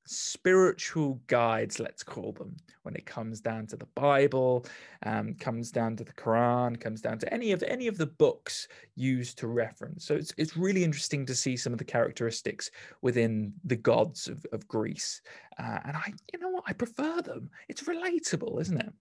spiritual 0.08 1.22
guides, 1.28 1.80
let's 1.80 2.04
call 2.04 2.32
them, 2.32 2.56
when 2.84 2.96
it 2.96 3.06
comes 3.06 3.40
down 3.40 3.68
to 3.68 3.78
the 3.78 3.88
Bible, 3.96 4.66
um, 5.06 5.36
comes 5.36 5.72
down 5.72 5.96
to 5.98 6.04
the 6.04 6.14
Quran, 6.14 6.80
comes 6.80 7.02
down 7.02 7.20
to 7.20 7.32
any 7.34 7.52
of 7.52 7.64
any 7.64 7.88
of 7.88 7.98
the 7.98 8.08
books 8.08 8.68
used 8.96 9.38
to 9.40 9.48
reference. 9.48 10.06
So 10.06 10.16
it's 10.16 10.34
it's 10.38 10.58
really 10.58 10.84
interesting 10.84 11.26
to 11.28 11.36
see 11.36 11.56
some 11.56 11.74
of 11.74 11.80
the 11.80 11.86
characteristics 11.86 12.72
within 13.02 13.54
the 13.66 13.76
gods 13.76 14.28
of, 14.28 14.46
of 14.54 14.68
Greece, 14.68 15.22
uh, 15.60 15.80
and 15.86 15.96
I, 15.96 16.14
you 16.34 16.40
know 16.40 16.50
what, 16.50 16.64
I 16.68 16.74
prefer 16.74 17.22
them. 17.22 17.50
It's 17.70 17.84
relatable, 17.84 18.60
isn't 18.62 18.80
it? 18.80 18.94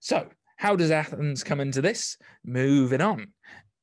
So 0.00 0.26
how 0.56 0.76
does 0.76 0.90
Athens 0.90 1.42
come 1.42 1.60
into 1.60 1.80
this? 1.80 2.18
Moving 2.44 3.00
on. 3.00 3.28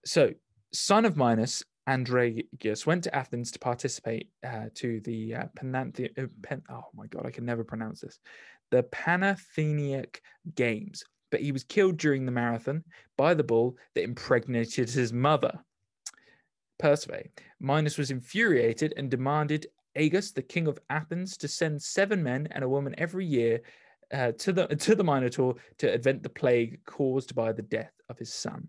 So 0.06 0.34
son 0.74 1.06
of 1.06 1.18
Minos 1.18 1.64
Andregeus 1.88 2.86
went 2.86 3.06
to 3.06 3.16
Athens 3.16 3.52
to 3.52 3.60
participate 3.60 4.30
uh, 4.46 4.66
to 4.76 5.00
the 5.02 5.36
uh, 5.36 5.46
uh, 5.64 6.26
oh 6.70 6.84
my 6.94 7.08
god, 7.08 7.26
I 7.26 7.32
can 7.32 7.46
never 7.46 7.64
pronounce 7.64 8.02
this, 8.02 8.20
the 8.72 8.84
Panathenaic 8.84 10.22
Games, 10.56 11.04
but 11.32 11.42
he 11.42 11.54
was 11.54 11.64
killed 11.64 11.98
during 11.98 12.26
the 12.26 12.32
marathon 12.32 12.84
by 13.18 13.34
the 13.34 13.44
bull 13.44 13.78
that 13.96 14.04
impregnated 14.04 14.90
his 14.90 15.14
mother. 15.14 15.60
Persephone. 16.78 17.30
Minos 17.60 17.98
was 17.98 18.12
infuriated 18.12 18.94
and 18.98 19.10
demanded 19.10 19.66
Agus, 19.96 20.32
the 20.32 20.44
king 20.44 20.68
of 20.68 20.78
Athens, 20.92 21.38
to 21.38 21.48
send 21.48 21.82
seven 21.82 22.22
men 22.22 22.48
and 22.52 22.64
a 22.64 22.70
woman 22.70 22.94
every 23.00 23.26
year 23.26 23.62
uh, 24.14 24.32
to 24.34 24.54
the 24.54 24.68
to 24.68 24.94
the 24.94 25.04
Minotaur 25.04 25.56
to 25.80 25.98
avent 25.98 26.22
the 26.22 26.30
plague 26.30 26.80
caused 26.86 27.34
by 27.34 27.52
the 27.52 27.62
death 27.62 27.94
of 28.10 28.20
his 28.20 28.34
son 28.34 28.68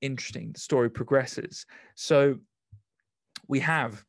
interesting. 0.00 0.52
The 0.52 0.60
story 0.60 0.90
progresses. 0.90 1.66
So 1.94 2.38
we 3.48 3.60
have 3.60 4.04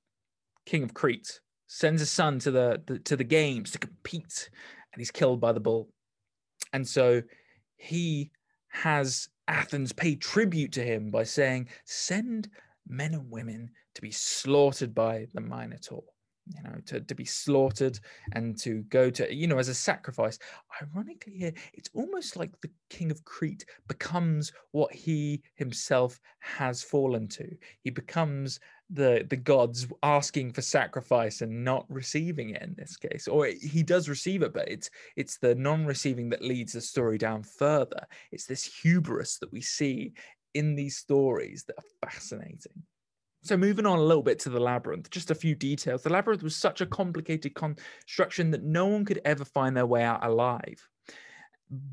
King 0.65 0.84
of 0.84 0.93
Crete 0.93 1.39
sends 1.67 2.01
his 2.01 2.12
son 2.12 2.39
to 2.39 2.51
the, 2.51 2.81
the 2.88 3.00
to 3.00 3.15
the 3.15 3.24
games 3.24 3.72
to 3.72 3.79
compete, 3.79 4.50
and 4.91 5.00
he's 5.00 5.12
killed 5.12 5.39
by 5.39 5.51
the 5.51 5.60
bull. 5.60 5.89
And 6.74 6.88
so 6.88 7.22
he 7.77 8.31
has 8.69 9.29
Athens 9.48 9.91
pay 9.93 10.15
tribute 10.15 10.74
to 10.74 10.84
him 10.84 11.12
by 11.12 11.24
saying, 11.24 11.69
"Send 11.86 12.50
men 12.88 13.13
and 13.13 13.31
women 13.31 13.72
to 13.96 14.01
be 14.01 14.12
slaughtered 14.12 14.93
by 14.93 15.27
the 15.34 15.41
Minotaur." 15.41 16.03
You 16.50 16.62
know, 16.63 16.75
to, 16.86 17.01
to 17.01 17.15
be 17.15 17.25
slaughtered 17.25 18.00
and 18.34 18.58
to 18.60 18.82
go 18.84 19.10
to, 19.10 19.34
you 19.34 19.48
know, 19.48 19.60
as 19.60 19.70
a 19.70 19.74
sacrifice. 19.74 20.39
Ironically, 20.82 21.34
here, 21.34 21.53
it's 21.74 21.89
almost 21.94 22.36
like 22.36 22.60
the 22.62 22.72
king 22.89 23.12
of 23.12 23.24
Crete 23.24 23.65
becomes 23.88 24.51
what 24.72 24.94
he 24.94 25.41
himself 25.56 26.20
has 26.39 26.82
fallen 26.82 27.27
to. 27.29 27.48
He 27.82 27.89
becomes 27.89 28.60
the 28.89 29.25
the 29.29 29.38
gods 29.38 29.88
asking 30.01 30.51
for 30.51 30.62
sacrifice 30.62 31.41
and 31.41 31.63
not 31.63 31.86
receiving 31.89 32.51
it 32.51 32.62
in 32.63 32.74
this 32.75 32.98
case 32.98 33.27
or 33.27 33.46
he 33.46 33.84
does 33.84 34.10
receive 34.10 34.41
it 34.41 34.51
but 34.51 34.68
it's 34.68 34.89
it's 35.15 35.38
the 35.38 35.53
non-receiving 35.53 36.27
that 36.27 36.41
leads 36.41 36.74
the 36.74 36.82
story 36.82 37.18
down 37.18 37.44
further 37.44 38.03
it's 38.32 38.48
this 38.48 38.63
hubris 38.82 39.38
that 39.38 39.51
we 39.51 39.62
see 39.62 40.12
in 40.56 40.75
these 40.75 40.98
stories 40.98 41.63
that 41.65 41.75
are 41.77 42.10
fascinating 42.10 42.82
so 43.41 43.55
moving 43.55 43.86
on 43.86 44.00
a 44.00 44.03
little 44.03 44.24
bit 44.24 44.39
to 44.39 44.50
the 44.50 44.60
labyrinth, 44.60 45.10
just 45.10 45.31
a 45.31 45.36
few 45.36 45.55
details. 45.55 46.03
The 46.03 46.10
labyrinth 46.10 46.43
was 46.43 46.55
such 46.55 46.81
a 46.81 46.86
complicated 46.86 47.55
construction 47.55 48.51
that 48.51 48.63
no 48.63 48.86
one 48.88 49.05
could 49.05 49.22
ever 49.24 49.46
find 49.46 49.75
their 49.75 49.86
way 49.86 50.03
out 50.03 50.25
alive. 50.25 50.88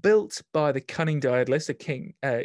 Built 0.00 0.42
by 0.52 0.72
the 0.72 0.80
cunning 0.80 1.20
Daedalus, 1.20 1.68
a 1.68 1.74
king, 1.74 2.14
uh, 2.22 2.40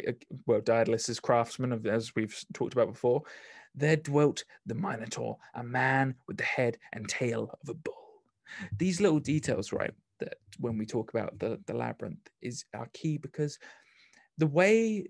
well, 0.46 0.60
Daedalus 0.60 1.08
is 1.08 1.18
craftsman, 1.18 1.72
of, 1.72 1.86
as 1.86 2.14
we've 2.14 2.38
talked 2.52 2.74
about 2.74 2.92
before. 2.92 3.22
There 3.74 3.96
dwelt 3.96 4.44
the 4.66 4.74
Minotaur, 4.74 5.38
a 5.54 5.64
man 5.64 6.14
with 6.28 6.36
the 6.36 6.44
head 6.44 6.76
and 6.92 7.08
tail 7.08 7.58
of 7.62 7.68
a 7.68 7.74
bull. 7.74 7.94
These 8.76 9.00
little 9.00 9.20
details, 9.20 9.72
right, 9.72 9.94
that 10.20 10.34
when 10.58 10.76
we 10.78 10.86
talk 10.86 11.10
about 11.12 11.38
the, 11.38 11.58
the 11.66 11.74
labyrinth 11.74 12.28
is 12.42 12.64
are 12.74 12.88
key 12.92 13.16
because 13.16 13.58
the 14.38 14.46
way 14.46 15.06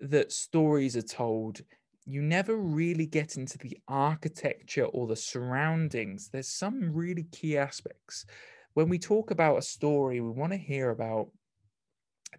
that 0.00 0.32
stories 0.32 0.96
are 0.96 1.02
told 1.02 1.60
you 2.06 2.22
never 2.22 2.56
really 2.56 3.06
get 3.06 3.36
into 3.36 3.58
the 3.58 3.78
architecture 3.88 4.84
or 4.86 5.06
the 5.06 5.16
surroundings. 5.16 6.28
There's 6.28 6.48
some 6.48 6.92
really 6.92 7.24
key 7.24 7.56
aspects. 7.56 8.26
When 8.74 8.88
we 8.88 8.98
talk 8.98 9.30
about 9.30 9.58
a 9.58 9.62
story, 9.62 10.20
we 10.20 10.30
want 10.30 10.52
to 10.52 10.58
hear 10.58 10.90
about 10.90 11.28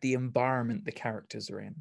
the 0.02 0.14
environment 0.14 0.86
the 0.86 0.92
characters 0.92 1.50
are 1.50 1.60
in 1.60 1.76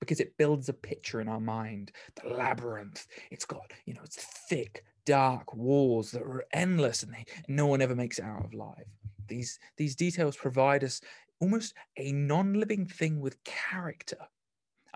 because 0.00 0.20
it 0.20 0.36
builds 0.36 0.68
a 0.68 0.72
picture 0.72 1.20
in 1.20 1.28
our 1.28 1.40
mind. 1.40 1.92
The 2.22 2.30
labyrinth, 2.30 3.06
it's 3.30 3.44
got, 3.44 3.72
you 3.84 3.94
know, 3.94 4.02
it's 4.04 4.16
thick, 4.48 4.84
dark 5.04 5.54
walls 5.54 6.12
that 6.12 6.22
are 6.22 6.44
endless 6.52 7.02
and, 7.02 7.12
they, 7.12 7.24
no 7.48 7.66
one 7.66 7.82
ever 7.82 7.96
makes 7.96 8.18
it 8.18 8.24
out 8.24 8.44
of 8.44 8.54
life. 8.54 8.86
These, 9.26 9.58
these 9.76 9.96
details 9.96 10.36
provide 10.36 10.84
us 10.84 11.00
almost 11.40 11.74
a 11.96 12.12
non 12.12 12.54
living 12.54 12.86
thing 12.86 13.20
with 13.20 13.42
character 13.44 14.18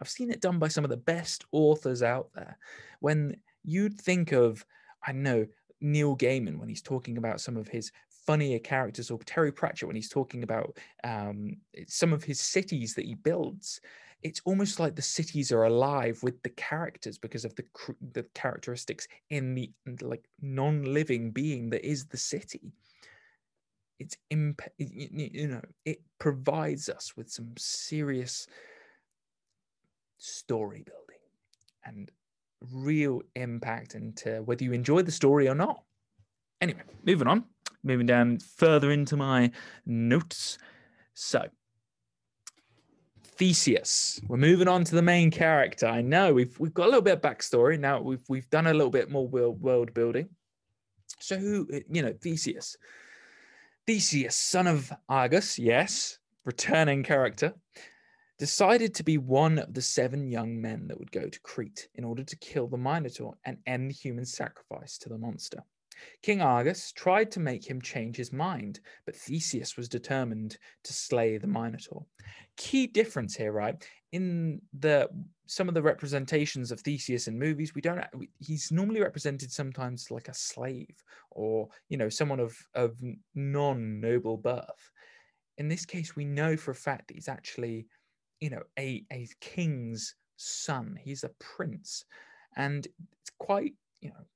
I've 0.02 0.08
seen 0.08 0.32
it 0.32 0.40
done 0.40 0.58
by 0.58 0.66
some 0.66 0.82
of 0.82 0.90
the 0.90 0.96
best 0.96 1.44
authors 1.52 2.02
out 2.02 2.30
there. 2.34 2.58
When 2.98 3.36
you'd 3.62 4.00
think 4.00 4.32
of, 4.32 4.66
I 5.06 5.12
know, 5.12 5.46
Neil 5.80 6.16
Gaiman 6.16 6.58
when 6.58 6.68
he's 6.68 6.82
talking 6.82 7.18
about 7.18 7.40
some 7.40 7.56
of 7.56 7.68
his 7.68 7.92
funnier 8.08 8.58
characters, 8.58 9.12
or 9.12 9.20
Terry 9.20 9.52
Pratchett 9.52 9.86
when 9.86 9.94
he's 9.94 10.08
talking 10.08 10.42
about 10.42 10.76
um, 11.04 11.58
some 11.86 12.12
of 12.12 12.24
his 12.24 12.40
cities 12.40 12.94
that 12.94 13.04
he 13.04 13.14
builds. 13.14 13.80
It's 14.22 14.42
almost 14.44 14.80
like 14.80 14.96
the 14.96 15.02
cities 15.02 15.52
are 15.52 15.66
alive 15.66 16.20
with 16.24 16.42
the 16.42 16.50
characters 16.50 17.16
because 17.16 17.44
of 17.44 17.54
the 17.54 17.64
the 18.12 18.24
characteristics 18.34 19.06
in 19.30 19.54
the 19.54 19.70
like 20.00 20.28
non-living 20.40 21.30
being 21.30 21.70
that 21.70 21.86
is 21.88 22.06
the 22.06 22.16
city. 22.16 22.72
It's 24.00 24.16
imp- 24.30 24.62
you 24.78 25.46
know 25.46 25.62
it 25.84 26.02
provides 26.18 26.88
us 26.88 27.16
with 27.16 27.30
some 27.30 27.52
serious 27.56 28.48
story 30.22 30.84
building 30.84 31.20
and 31.84 32.10
real 32.72 33.22
impact 33.34 33.94
into 33.94 34.42
whether 34.42 34.62
you 34.62 34.72
enjoy 34.72 35.02
the 35.02 35.10
story 35.10 35.48
or 35.48 35.54
not. 35.54 35.82
Anyway, 36.60 36.82
moving 37.04 37.26
on, 37.26 37.44
moving 37.82 38.06
down 38.06 38.38
further 38.38 38.92
into 38.92 39.16
my 39.16 39.50
notes. 39.84 40.58
So, 41.14 41.44
Theseus. 43.24 44.20
We're 44.28 44.36
moving 44.36 44.68
on 44.68 44.84
to 44.84 44.94
the 44.94 45.02
main 45.02 45.30
character. 45.30 45.86
I 45.86 46.02
know 46.02 46.32
we've 46.32 46.58
we've 46.60 46.74
got 46.74 46.84
a 46.84 46.90
little 46.90 47.02
bit 47.02 47.14
of 47.14 47.20
backstory 47.20 47.78
now. 47.78 48.00
We've 48.00 48.22
we've 48.28 48.48
done 48.50 48.68
a 48.68 48.74
little 48.74 48.90
bit 48.90 49.10
more 49.10 49.26
world, 49.26 49.60
world 49.60 49.92
building. 49.92 50.28
So 51.18 51.36
who 51.36 51.66
you 51.90 52.02
know 52.02 52.12
Theseus? 52.12 52.76
Theseus, 53.86 54.36
son 54.36 54.68
of 54.68 54.92
Argus, 55.08 55.58
yes, 55.58 56.18
returning 56.44 57.02
character 57.02 57.54
decided 58.42 58.92
to 58.92 59.04
be 59.04 59.18
one 59.18 59.56
of 59.56 59.72
the 59.72 59.80
seven 59.80 60.26
young 60.26 60.60
men 60.60 60.88
that 60.88 60.98
would 60.98 61.12
go 61.12 61.28
to 61.28 61.40
Crete 61.42 61.86
in 61.94 62.02
order 62.02 62.24
to 62.24 62.36
kill 62.38 62.66
the 62.66 62.76
Minotaur 62.76 63.34
and 63.44 63.56
end 63.68 63.88
the 63.88 63.94
human 63.94 64.24
sacrifice 64.24 64.98
to 64.98 65.08
the 65.08 65.16
monster. 65.16 65.62
King 66.24 66.42
Argus 66.42 66.90
tried 66.90 67.30
to 67.30 67.38
make 67.38 67.64
him 67.64 67.80
change 67.80 68.16
his 68.16 68.32
mind, 68.32 68.80
but 69.06 69.14
Theseus 69.14 69.76
was 69.76 69.88
determined 69.88 70.58
to 70.82 70.92
slay 70.92 71.38
the 71.38 71.46
Minotaur. 71.46 72.04
Key 72.56 72.88
difference 72.88 73.36
here, 73.36 73.52
right? 73.52 73.76
In 74.10 74.60
the 74.76 75.08
some 75.46 75.68
of 75.68 75.74
the 75.74 75.82
representations 75.82 76.72
of 76.72 76.80
Theseus 76.80 77.28
in 77.28 77.38
movies, 77.38 77.76
we 77.76 77.80
don't. 77.80 78.02
He's 78.40 78.72
normally 78.72 79.02
represented 79.02 79.52
sometimes 79.52 80.10
like 80.10 80.26
a 80.26 80.34
slave 80.34 80.96
or 81.30 81.68
you 81.88 81.96
know 81.96 82.08
someone 82.08 82.40
of 82.40 82.56
of 82.74 83.00
non 83.36 84.00
noble 84.00 84.36
birth. 84.36 84.90
In 85.58 85.68
this 85.68 85.86
case, 85.86 86.16
we 86.16 86.24
know 86.24 86.56
for 86.56 86.72
a 86.72 86.74
fact 86.74 87.06
that 87.06 87.14
he's 87.14 87.28
actually 87.28 87.86
you 88.42 88.50
know 88.50 88.62
a 88.76 89.04
a 89.12 89.28
king's 89.40 90.16
son. 90.36 90.98
He's 91.00 91.22
a 91.22 91.30
prince. 91.38 92.04
And 92.56 92.86
it's 93.20 93.30
quite 93.38 93.74
you 94.00 94.10
know 94.10 94.26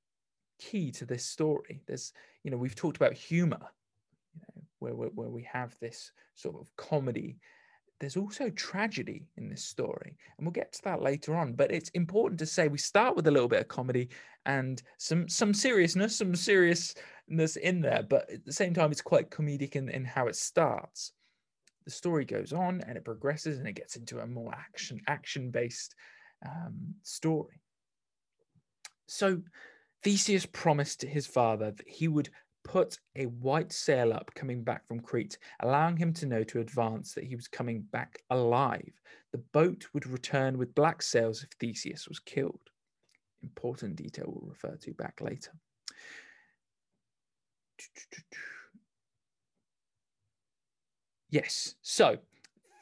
key 0.59 0.91
to 0.91 1.05
this 1.05 1.25
story. 1.25 1.81
There's 1.85 2.13
you 2.43 2.49
know 2.49 2.57
we've 2.57 2.75
talked 2.75 2.97
about 2.97 3.13
humor 3.13 3.59
you 4.33 4.41
know 4.47 4.63
where, 4.79 4.95
where, 4.95 5.09
where 5.09 5.29
we 5.29 5.43
have 5.43 5.77
this 5.79 6.11
sort 6.35 6.55
of 6.55 6.73
comedy. 6.77 7.37
There's 7.99 8.15
also 8.15 8.49
tragedy 8.51 9.27
in 9.37 9.49
this 9.49 9.65
story, 9.65 10.15
and 10.37 10.47
we'll 10.47 10.51
get 10.51 10.71
to 10.73 10.83
that 10.83 11.01
later 11.01 11.35
on. 11.35 11.53
But 11.53 11.71
it's 11.71 11.89
important 11.89 12.39
to 12.39 12.45
say 12.45 12.69
we 12.69 12.77
start 12.77 13.15
with 13.15 13.27
a 13.27 13.31
little 13.31 13.49
bit 13.49 13.61
of 13.61 13.67
comedy 13.67 14.07
and 14.45 14.81
some 14.99 15.27
some 15.27 15.53
seriousness, 15.53 16.15
some 16.15 16.33
seriousness 16.33 17.57
in 17.57 17.81
there, 17.81 18.03
but 18.07 18.29
at 18.31 18.45
the 18.45 18.53
same 18.53 18.73
time, 18.73 18.91
it's 18.91 19.01
quite 19.01 19.31
comedic 19.31 19.75
in, 19.75 19.89
in 19.89 20.05
how 20.05 20.27
it 20.27 20.37
starts. 20.37 21.11
The 21.87 21.91
story 21.91 22.25
goes 22.25 22.51
on 22.51 22.81
and 22.85 22.97
it 22.97 23.05
progresses 23.05 23.59
and 23.59 23.65
it 23.65 23.75
gets 23.75 23.95
into 23.95 24.19
a 24.19 24.27
more 24.27 24.53
action 24.53 24.99
action 25.07 25.51
based 25.51 25.95
um, 26.45 26.95
story. 27.01 27.61
So 29.07 29.41
Theseus 30.03 30.45
promised 30.45 31.03
his 31.03 31.25
father 31.25 31.71
that 31.71 31.87
he 31.87 32.09
would 32.09 32.27
put 32.65 32.99
a 33.15 33.27
white 33.27 33.71
sail 33.71 34.11
up 34.11 34.29
coming 34.35 34.65
back 34.65 34.85
from 34.85 34.99
Crete, 34.99 35.37
allowing 35.61 35.95
him 35.95 36.11
to 36.15 36.25
know 36.25 36.43
to 36.43 36.59
advance 36.59 37.13
that 37.13 37.23
he 37.23 37.37
was 37.37 37.47
coming 37.47 37.85
back 37.93 38.19
alive. 38.31 38.91
The 39.31 39.37
boat 39.53 39.87
would 39.93 40.05
return 40.07 40.57
with 40.57 40.75
black 40.75 41.01
sails 41.01 41.41
if 41.41 41.51
Theseus 41.57 42.09
was 42.09 42.19
killed. 42.19 42.59
Important 43.43 43.95
detail 43.95 44.25
we'll 44.27 44.49
refer 44.49 44.75
to 44.75 44.93
back 44.93 45.21
later. 45.21 45.53
Yes, 51.29 51.75
so 51.81 52.17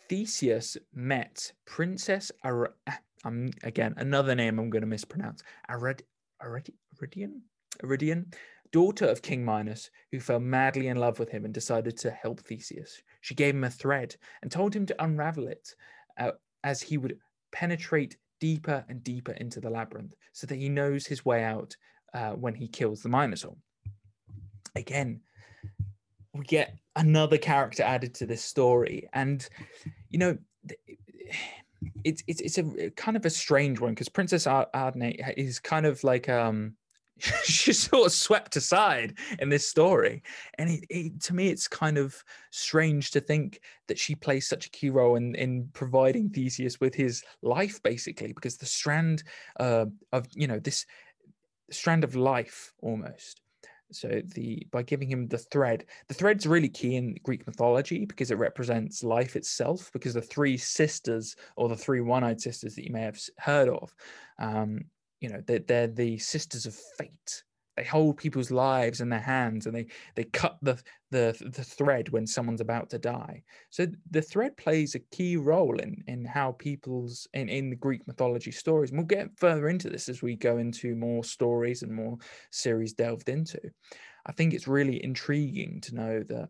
Theseus 0.09 0.77
met 0.93 1.51
Princess 1.65 2.31
Ar- 2.43 2.75
um, 3.23 3.49
again 3.63 3.95
another 3.97 4.35
name 4.35 4.59
I'm 4.59 4.69
going 4.69 4.83
to 4.83 4.87
mispronounce 4.87 5.41
Arad- 5.67 6.03
Arad- 6.41 6.69
Aridian 6.95 7.41
Aridian 7.83 8.31
daughter 8.71 9.05
of 9.05 9.21
King 9.21 9.43
Minos, 9.45 9.89
who 10.11 10.19
fell 10.19 10.39
madly 10.39 10.89
in 10.89 10.97
love 10.97 11.17
with 11.17 11.29
him 11.29 11.45
and 11.45 11.53
decided 11.53 11.97
to 11.97 12.11
help 12.11 12.41
Theseus. 12.41 13.01
She 13.21 13.33
gave 13.33 13.55
him 13.55 13.63
a 13.63 13.69
thread 13.69 14.15
and 14.41 14.51
told 14.51 14.75
him 14.75 14.85
to 14.87 15.03
unravel 15.03 15.47
it 15.47 15.73
uh, 16.19 16.31
as 16.63 16.81
he 16.81 16.97
would 16.97 17.17
penetrate 17.51 18.17
deeper 18.41 18.83
and 18.89 19.03
deeper 19.03 19.31
into 19.33 19.61
the 19.61 19.69
labyrinth 19.69 20.13
so 20.33 20.45
that 20.47 20.57
he 20.57 20.67
knows 20.67 21.07
his 21.07 21.23
way 21.23 21.43
out 21.43 21.75
uh, 22.13 22.31
when 22.31 22.53
he 22.53 22.67
kills 22.67 23.01
the 23.01 23.09
Minotaur. 23.09 23.55
Again, 24.75 25.21
we 26.35 26.43
get 26.45 26.77
another 26.95 27.37
character 27.37 27.83
added 27.83 28.13
to 28.15 28.25
this 28.25 28.43
story. 28.43 29.09
And, 29.13 29.47
you 30.09 30.19
know, 30.19 30.37
it's, 32.03 32.23
it's, 32.27 32.41
it's 32.41 32.57
a 32.57 32.89
kind 32.91 33.17
of 33.17 33.25
a 33.25 33.29
strange 33.29 33.79
one 33.79 33.91
because 33.91 34.09
Princess 34.09 34.45
Ardne 34.45 35.15
is 35.37 35.59
kind 35.59 35.85
of 35.85 36.03
like, 36.03 36.29
um, 36.29 36.75
she's 37.19 37.79
sort 37.79 38.07
of 38.07 38.11
swept 38.11 38.57
aside 38.57 39.17
in 39.39 39.47
this 39.47 39.65
story 39.65 40.21
and 40.57 40.69
it, 40.69 40.85
it, 40.89 41.21
to 41.21 41.33
me 41.33 41.47
it's 41.47 41.65
kind 41.65 41.97
of 41.97 42.21
strange 42.51 43.11
to 43.11 43.21
think 43.21 43.61
that 43.87 43.97
she 43.97 44.15
plays 44.15 44.49
such 44.49 44.65
a 44.65 44.69
key 44.71 44.89
role 44.89 45.15
in, 45.15 45.33
in 45.35 45.69
providing 45.71 46.29
theseus 46.29 46.81
with 46.81 46.93
his 46.93 47.23
life 47.41 47.81
basically 47.83 48.33
because 48.33 48.57
the 48.57 48.65
strand 48.65 49.23
uh, 49.61 49.85
of 50.11 50.27
you 50.33 50.45
know 50.45 50.59
this 50.59 50.85
strand 51.71 52.03
of 52.03 52.17
life 52.17 52.73
almost 52.81 53.39
so 53.91 54.21
the 54.33 54.65
by 54.71 54.81
giving 54.81 55.09
him 55.09 55.27
the 55.27 55.37
thread 55.37 55.85
the 56.07 56.13
thread's 56.13 56.47
really 56.47 56.69
key 56.69 56.95
in 56.95 57.15
greek 57.23 57.45
mythology 57.45 58.05
because 58.05 58.31
it 58.31 58.37
represents 58.37 59.03
life 59.03 59.35
itself 59.35 59.89
because 59.93 60.13
the 60.13 60.21
three 60.21 60.57
sisters 60.57 61.35
or 61.55 61.69
the 61.69 61.75
three 61.75 62.01
one-eyed 62.01 62.41
sisters 62.41 62.75
that 62.75 62.85
you 62.85 62.91
may 62.91 63.01
have 63.01 63.19
heard 63.37 63.69
of 63.69 63.93
um, 64.39 64.79
you 65.21 65.29
know 65.29 65.41
they're, 65.47 65.59
they're 65.59 65.87
the 65.87 66.17
sisters 66.17 66.65
of 66.65 66.75
fate 66.97 67.43
they 67.77 67.83
hold 67.83 68.17
people's 68.17 68.51
lives 68.51 69.01
in 69.01 69.09
their 69.09 69.19
hands 69.19 69.65
and 69.65 69.75
they 69.75 69.87
they 70.15 70.23
cut 70.25 70.57
the, 70.61 70.81
the 71.11 71.35
the 71.53 71.63
thread 71.63 72.09
when 72.09 72.25
someone's 72.25 72.61
about 72.61 72.89
to 72.91 72.99
die. 72.99 73.43
So 73.69 73.87
the 74.11 74.21
thread 74.21 74.55
plays 74.57 74.95
a 74.95 74.99
key 74.99 75.37
role 75.37 75.77
in 75.79 76.03
in 76.07 76.25
how 76.25 76.53
people's 76.53 77.27
in 77.33 77.49
in 77.49 77.69
the 77.69 77.75
greek 77.75 78.07
mythology 78.07 78.51
stories. 78.51 78.91
And 78.91 78.99
we'll 78.99 79.07
get 79.07 79.37
further 79.37 79.67
into 79.67 79.89
this 79.89 80.07
as 80.09 80.21
we 80.21 80.35
go 80.35 80.57
into 80.57 80.95
more 80.95 81.23
stories 81.23 81.83
and 81.83 81.93
more 81.93 82.17
series 82.51 82.93
delved 82.93 83.29
into. 83.29 83.59
I 84.25 84.31
think 84.31 84.53
it's 84.53 84.67
really 84.67 85.03
intriguing 85.03 85.81
to 85.81 85.95
know 85.95 86.23
that 86.23 86.49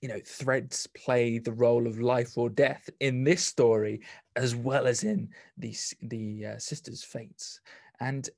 you 0.00 0.08
know 0.08 0.20
threads 0.24 0.86
play 0.86 1.38
the 1.38 1.52
role 1.52 1.86
of 1.86 2.00
life 2.00 2.38
or 2.38 2.48
death 2.48 2.88
in 3.00 3.24
this 3.24 3.44
story 3.44 4.00
as 4.36 4.54
well 4.54 4.86
as 4.86 5.02
in 5.02 5.28
the 5.58 5.74
the 6.02 6.46
uh, 6.46 6.58
sisters 6.58 7.02
fates. 7.02 7.60
And 7.98 8.28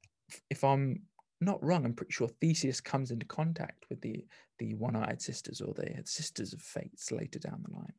if 0.51 0.65
i'm 0.65 1.03
not 1.45 1.63
wrong 1.63 1.85
i'm 1.85 1.95
pretty 1.95 2.13
sure 2.13 2.29
theseus 2.29 2.81
comes 2.81 3.11
into 3.11 3.27
contact 3.27 3.85
with 3.89 4.01
the 4.01 4.25
the 4.59 4.75
one-eyed 4.75 5.21
sisters 5.21 5.61
or 5.61 5.75
the 5.75 5.91
sisters 6.05 6.53
of 6.53 6.61
fates 6.61 7.11
later 7.11 7.39
down 7.39 7.63
the 7.67 7.75
line 7.75 7.93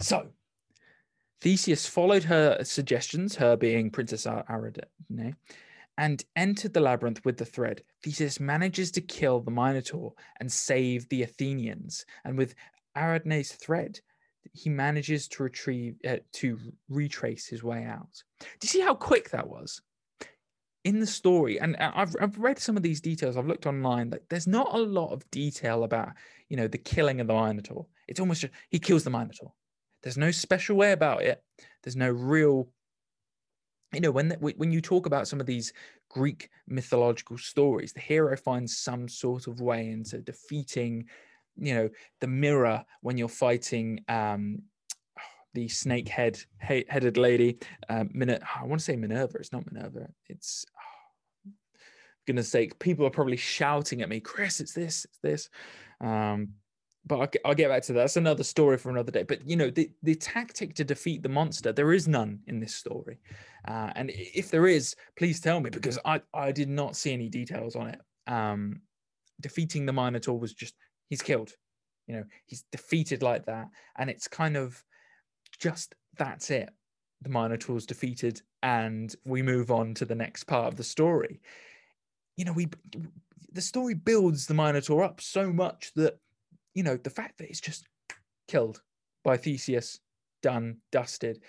so 0.00 0.28
theseus 1.40 1.86
followed 1.86 2.24
her 2.24 2.58
suggestions 2.62 3.36
her 3.36 3.56
being 3.56 3.90
princess 3.90 4.26
Ariadne, 4.26 5.34
and 6.00 6.24
entered 6.34 6.72
the 6.72 6.80
labyrinth 6.80 7.22
with 7.26 7.36
the 7.36 7.44
thread. 7.44 7.82
Theseus 8.02 8.40
manages 8.40 8.90
to 8.92 9.02
kill 9.02 9.40
the 9.40 9.50
Minotaur 9.50 10.14
and 10.40 10.50
save 10.50 11.06
the 11.10 11.22
Athenians. 11.24 12.06
And 12.24 12.38
with 12.38 12.54
Ariadne's 12.96 13.52
thread, 13.52 14.00
he 14.54 14.70
manages 14.70 15.28
to 15.28 15.42
retrieve 15.42 15.96
uh, 16.08 16.16
to 16.32 16.58
retrace 16.88 17.46
his 17.46 17.62
way 17.62 17.84
out. 17.84 18.22
Do 18.40 18.46
you 18.62 18.68
see 18.68 18.80
how 18.80 18.94
quick 18.94 19.28
that 19.30 19.46
was? 19.46 19.82
In 20.84 20.98
the 20.98 21.06
story, 21.06 21.60
and 21.60 21.76
uh, 21.76 21.92
I've 21.94 22.16
I've 22.22 22.38
read 22.38 22.58
some 22.58 22.76
of 22.76 22.82
these 22.82 23.02
details. 23.02 23.36
I've 23.36 23.46
looked 23.46 23.66
online. 23.66 24.10
Like, 24.10 24.24
there's 24.30 24.46
not 24.46 24.74
a 24.74 24.78
lot 24.78 25.12
of 25.12 25.30
detail 25.30 25.84
about 25.84 26.12
you 26.48 26.56
know 26.56 26.68
the 26.68 26.78
killing 26.78 27.20
of 27.20 27.26
the 27.26 27.34
Minotaur. 27.34 27.86
It's 28.08 28.18
almost 28.18 28.40
just, 28.40 28.54
he 28.70 28.78
kills 28.78 29.04
the 29.04 29.10
Minotaur. 29.10 29.52
There's 30.02 30.16
no 30.16 30.30
special 30.30 30.76
way 30.76 30.92
about 30.92 31.22
it. 31.22 31.42
There's 31.82 31.96
no 31.96 32.08
real 32.10 32.70
you 33.92 34.00
know 34.00 34.10
when 34.10 34.30
when 34.40 34.70
you 34.70 34.80
talk 34.80 35.06
about 35.06 35.28
some 35.28 35.40
of 35.40 35.46
these 35.46 35.72
greek 36.08 36.48
mythological 36.66 37.38
stories 37.38 37.92
the 37.92 38.00
hero 38.00 38.36
finds 38.36 38.76
some 38.78 39.08
sort 39.08 39.46
of 39.46 39.60
way 39.60 39.90
into 39.90 40.20
defeating 40.20 41.04
you 41.56 41.74
know 41.74 41.88
the 42.20 42.26
mirror 42.26 42.84
when 43.00 43.18
you're 43.18 43.28
fighting 43.28 44.00
um 44.08 44.62
the 45.54 45.68
snake 45.68 46.08
head 46.08 46.38
headed 46.58 47.16
lady 47.16 47.58
Min- 48.12 48.38
i 48.60 48.64
want 48.64 48.80
to 48.80 48.84
say 48.84 48.96
minerva 48.96 49.38
it's 49.38 49.52
not 49.52 49.70
minerva 49.70 50.08
it's 50.28 50.64
oh, 50.76 51.52
goodness 52.26 52.48
sake 52.48 52.78
people 52.78 53.06
are 53.06 53.10
probably 53.10 53.36
shouting 53.36 54.02
at 54.02 54.08
me 54.08 54.20
chris 54.20 54.60
it's 54.60 54.72
this 54.72 55.04
it's 55.04 55.18
this 55.22 55.48
um 56.00 56.50
but 57.06 57.18
I'll, 57.18 57.28
I'll, 57.46 57.54
get 57.54 57.70
back 57.70 57.82
to 57.84 57.92
that. 57.94 58.00
That's 58.00 58.16
another 58.16 58.44
story 58.44 58.76
for 58.76 58.90
another 58.90 59.10
day. 59.10 59.22
But 59.22 59.48
you 59.48 59.56
know, 59.56 59.70
the 59.70 59.90
the 60.02 60.14
tactic 60.14 60.74
to 60.74 60.84
defeat 60.84 61.22
the 61.22 61.28
monster, 61.28 61.72
there 61.72 61.92
is 61.92 62.06
none 62.06 62.40
in 62.46 62.60
this 62.60 62.74
story. 62.74 63.18
Uh, 63.66 63.90
and 63.96 64.10
if 64.14 64.50
there 64.50 64.66
is, 64.66 64.94
please 65.16 65.40
tell 65.40 65.60
me 65.60 65.70
because 65.70 65.98
I 66.04 66.20
I 66.34 66.52
did 66.52 66.68
not 66.68 66.96
see 66.96 67.12
any 67.12 67.28
details 67.28 67.74
on 67.74 67.88
it. 67.88 68.00
Um, 68.26 68.82
defeating 69.40 69.86
the 69.86 69.92
Minotaur 69.92 70.38
was 70.38 70.52
just 70.52 70.74
he's 71.08 71.22
killed. 71.22 71.52
You 72.06 72.16
know, 72.16 72.24
he's 72.46 72.64
defeated 72.70 73.22
like 73.22 73.46
that, 73.46 73.68
and 73.96 74.10
it's 74.10 74.28
kind 74.28 74.56
of 74.56 74.82
just 75.60 75.94
that's 76.16 76.50
it. 76.50 76.70
The 77.22 77.28
Minotaur's 77.28 77.86
defeated, 77.86 78.40
and 78.62 79.14
we 79.24 79.42
move 79.42 79.70
on 79.70 79.94
to 79.94 80.04
the 80.04 80.14
next 80.14 80.44
part 80.44 80.68
of 80.68 80.76
the 80.76 80.84
story. 80.84 81.40
You 82.36 82.46
know, 82.46 82.52
we 82.52 82.68
the 83.52 83.60
story 83.60 83.94
builds 83.94 84.46
the 84.46 84.54
Minotaur 84.54 85.04
up 85.04 85.20
so 85.20 85.52
much 85.52 85.92
that 85.96 86.18
you 86.74 86.82
know, 86.82 86.96
the 86.96 87.10
fact 87.10 87.38
that 87.38 87.48
it's 87.48 87.60
just 87.60 87.86
killed 88.48 88.82
by 89.24 89.36
Theseus, 89.36 90.00
done, 90.42 90.78
dusted, 90.92 91.40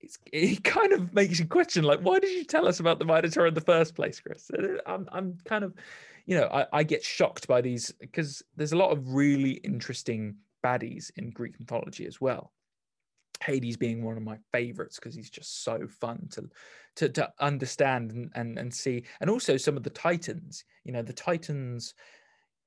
it's, 0.00 0.18
it 0.32 0.64
kind 0.64 0.92
of 0.92 1.12
makes 1.12 1.38
you 1.38 1.46
question, 1.46 1.84
like, 1.84 2.00
why 2.00 2.18
did 2.18 2.30
you 2.30 2.44
tell 2.44 2.66
us 2.66 2.80
about 2.80 2.98
the 2.98 3.04
Minotaur 3.04 3.46
in 3.46 3.54
the 3.54 3.60
first 3.60 3.94
place, 3.94 4.20
Chris? 4.20 4.50
I'm, 4.86 5.08
I'm 5.12 5.38
kind 5.44 5.64
of, 5.64 5.74
you 6.26 6.36
know, 6.36 6.48
I, 6.52 6.66
I 6.72 6.82
get 6.82 7.02
shocked 7.02 7.48
by 7.48 7.60
these 7.60 7.92
because 8.00 8.42
there's 8.56 8.72
a 8.72 8.76
lot 8.76 8.92
of 8.92 9.12
really 9.12 9.52
interesting 9.52 10.36
baddies 10.64 11.10
in 11.16 11.30
Greek 11.30 11.58
mythology 11.58 12.06
as 12.06 12.20
well. 12.20 12.52
Hades 13.42 13.76
being 13.76 14.04
one 14.04 14.16
of 14.16 14.22
my 14.22 14.38
favorites 14.52 14.96
because 14.96 15.14
he's 15.14 15.30
just 15.30 15.64
so 15.64 15.86
fun 15.86 16.28
to 16.32 16.48
to, 16.96 17.08
to 17.08 17.32
understand 17.40 18.10
and, 18.12 18.30
and 18.34 18.58
and 18.58 18.72
see, 18.72 19.04
and 19.20 19.30
also 19.30 19.56
some 19.56 19.76
of 19.76 19.82
the 19.82 19.90
Titans. 19.90 20.64
You 20.84 20.92
know, 20.92 21.02
the 21.02 21.12
Titans 21.12 21.94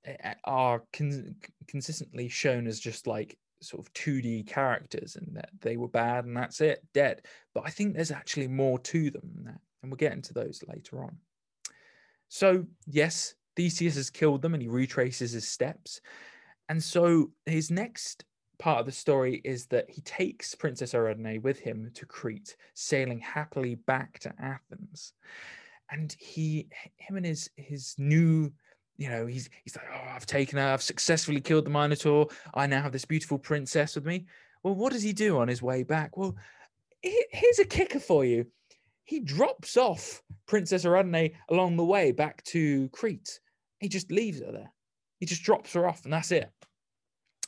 eh, 0.05 0.15
eh, 0.23 0.33
are 0.45 0.83
con- 0.93 1.35
consistently 1.67 2.29
shown 2.29 2.67
as 2.67 2.79
just 2.79 3.07
like 3.07 3.37
sort 3.63 3.85
of 3.85 3.93
2D 3.93 4.47
characters 4.47 5.15
and 5.15 5.35
that 5.35 5.49
they 5.61 5.77
were 5.77 5.87
bad 5.87 6.25
and 6.25 6.35
that's 6.35 6.61
it, 6.61 6.83
dead. 6.93 7.21
But 7.53 7.63
I 7.65 7.69
think 7.69 7.93
there's 7.93 8.11
actually 8.11 8.47
more 8.47 8.79
to 8.79 9.09
them 9.09 9.31
than 9.35 9.45
that. 9.45 9.59
And 9.81 9.91
we'll 9.91 9.97
get 9.97 10.13
into 10.13 10.33
those 10.33 10.63
later 10.67 11.03
on. 11.03 11.17
So, 12.29 12.65
yes, 12.85 13.35
Theseus 13.55 13.95
has 13.95 14.09
killed 14.09 14.41
them 14.41 14.53
and 14.53 14.63
he 14.63 14.69
retraces 14.69 15.31
his 15.31 15.47
steps. 15.47 16.01
And 16.69 16.81
so 16.81 17.31
his 17.45 17.69
next 17.69 18.25
part 18.59 18.79
of 18.79 18.85
the 18.85 18.91
story 18.91 19.41
is 19.43 19.65
that 19.67 19.89
he 19.89 20.01
takes 20.01 20.55
Princess 20.55 20.93
Ariadne 20.93 21.41
with 21.41 21.59
him 21.59 21.91
to 21.95 22.05
Crete, 22.05 22.55
sailing 22.73 23.19
happily 23.19 23.75
back 23.75 24.19
to 24.19 24.33
Athens. 24.39 25.13
And 25.91 26.15
he, 26.19 26.67
him 26.95 27.17
and 27.17 27.25
his 27.25 27.49
his 27.55 27.95
new 27.97 28.51
you 28.97 29.09
know, 29.09 29.25
he's 29.25 29.49
he's 29.63 29.75
like, 29.75 29.85
oh, 29.93 30.09
I've 30.15 30.25
taken 30.25 30.59
her, 30.59 30.67
I've 30.67 30.81
successfully 30.81 31.41
killed 31.41 31.65
the 31.65 31.71
Minotaur. 31.71 32.27
I 32.53 32.67
now 32.67 32.81
have 32.81 32.91
this 32.91 33.05
beautiful 33.05 33.37
princess 33.37 33.95
with 33.95 34.05
me. 34.05 34.25
Well, 34.61 34.75
what 34.75 34.93
does 34.93 35.03
he 35.03 35.13
do 35.13 35.39
on 35.39 35.47
his 35.47 35.61
way 35.61 35.83
back? 35.83 36.15
Well, 36.15 36.35
here's 37.01 37.59
a 37.59 37.65
kicker 37.65 37.99
for 37.99 38.23
you. 38.23 38.45
He 39.03 39.19
drops 39.19 39.75
off 39.75 40.21
Princess 40.47 40.85
Ariadne 40.85 41.31
along 41.49 41.75
the 41.75 41.83
way 41.83 42.11
back 42.11 42.43
to 42.45 42.87
Crete. 42.89 43.39
He 43.79 43.89
just 43.89 44.11
leaves 44.11 44.39
her 44.39 44.51
there. 44.51 44.71
He 45.19 45.25
just 45.25 45.43
drops 45.43 45.73
her 45.73 45.87
off, 45.87 46.05
and 46.05 46.13
that's 46.13 46.31
it. 46.31 46.49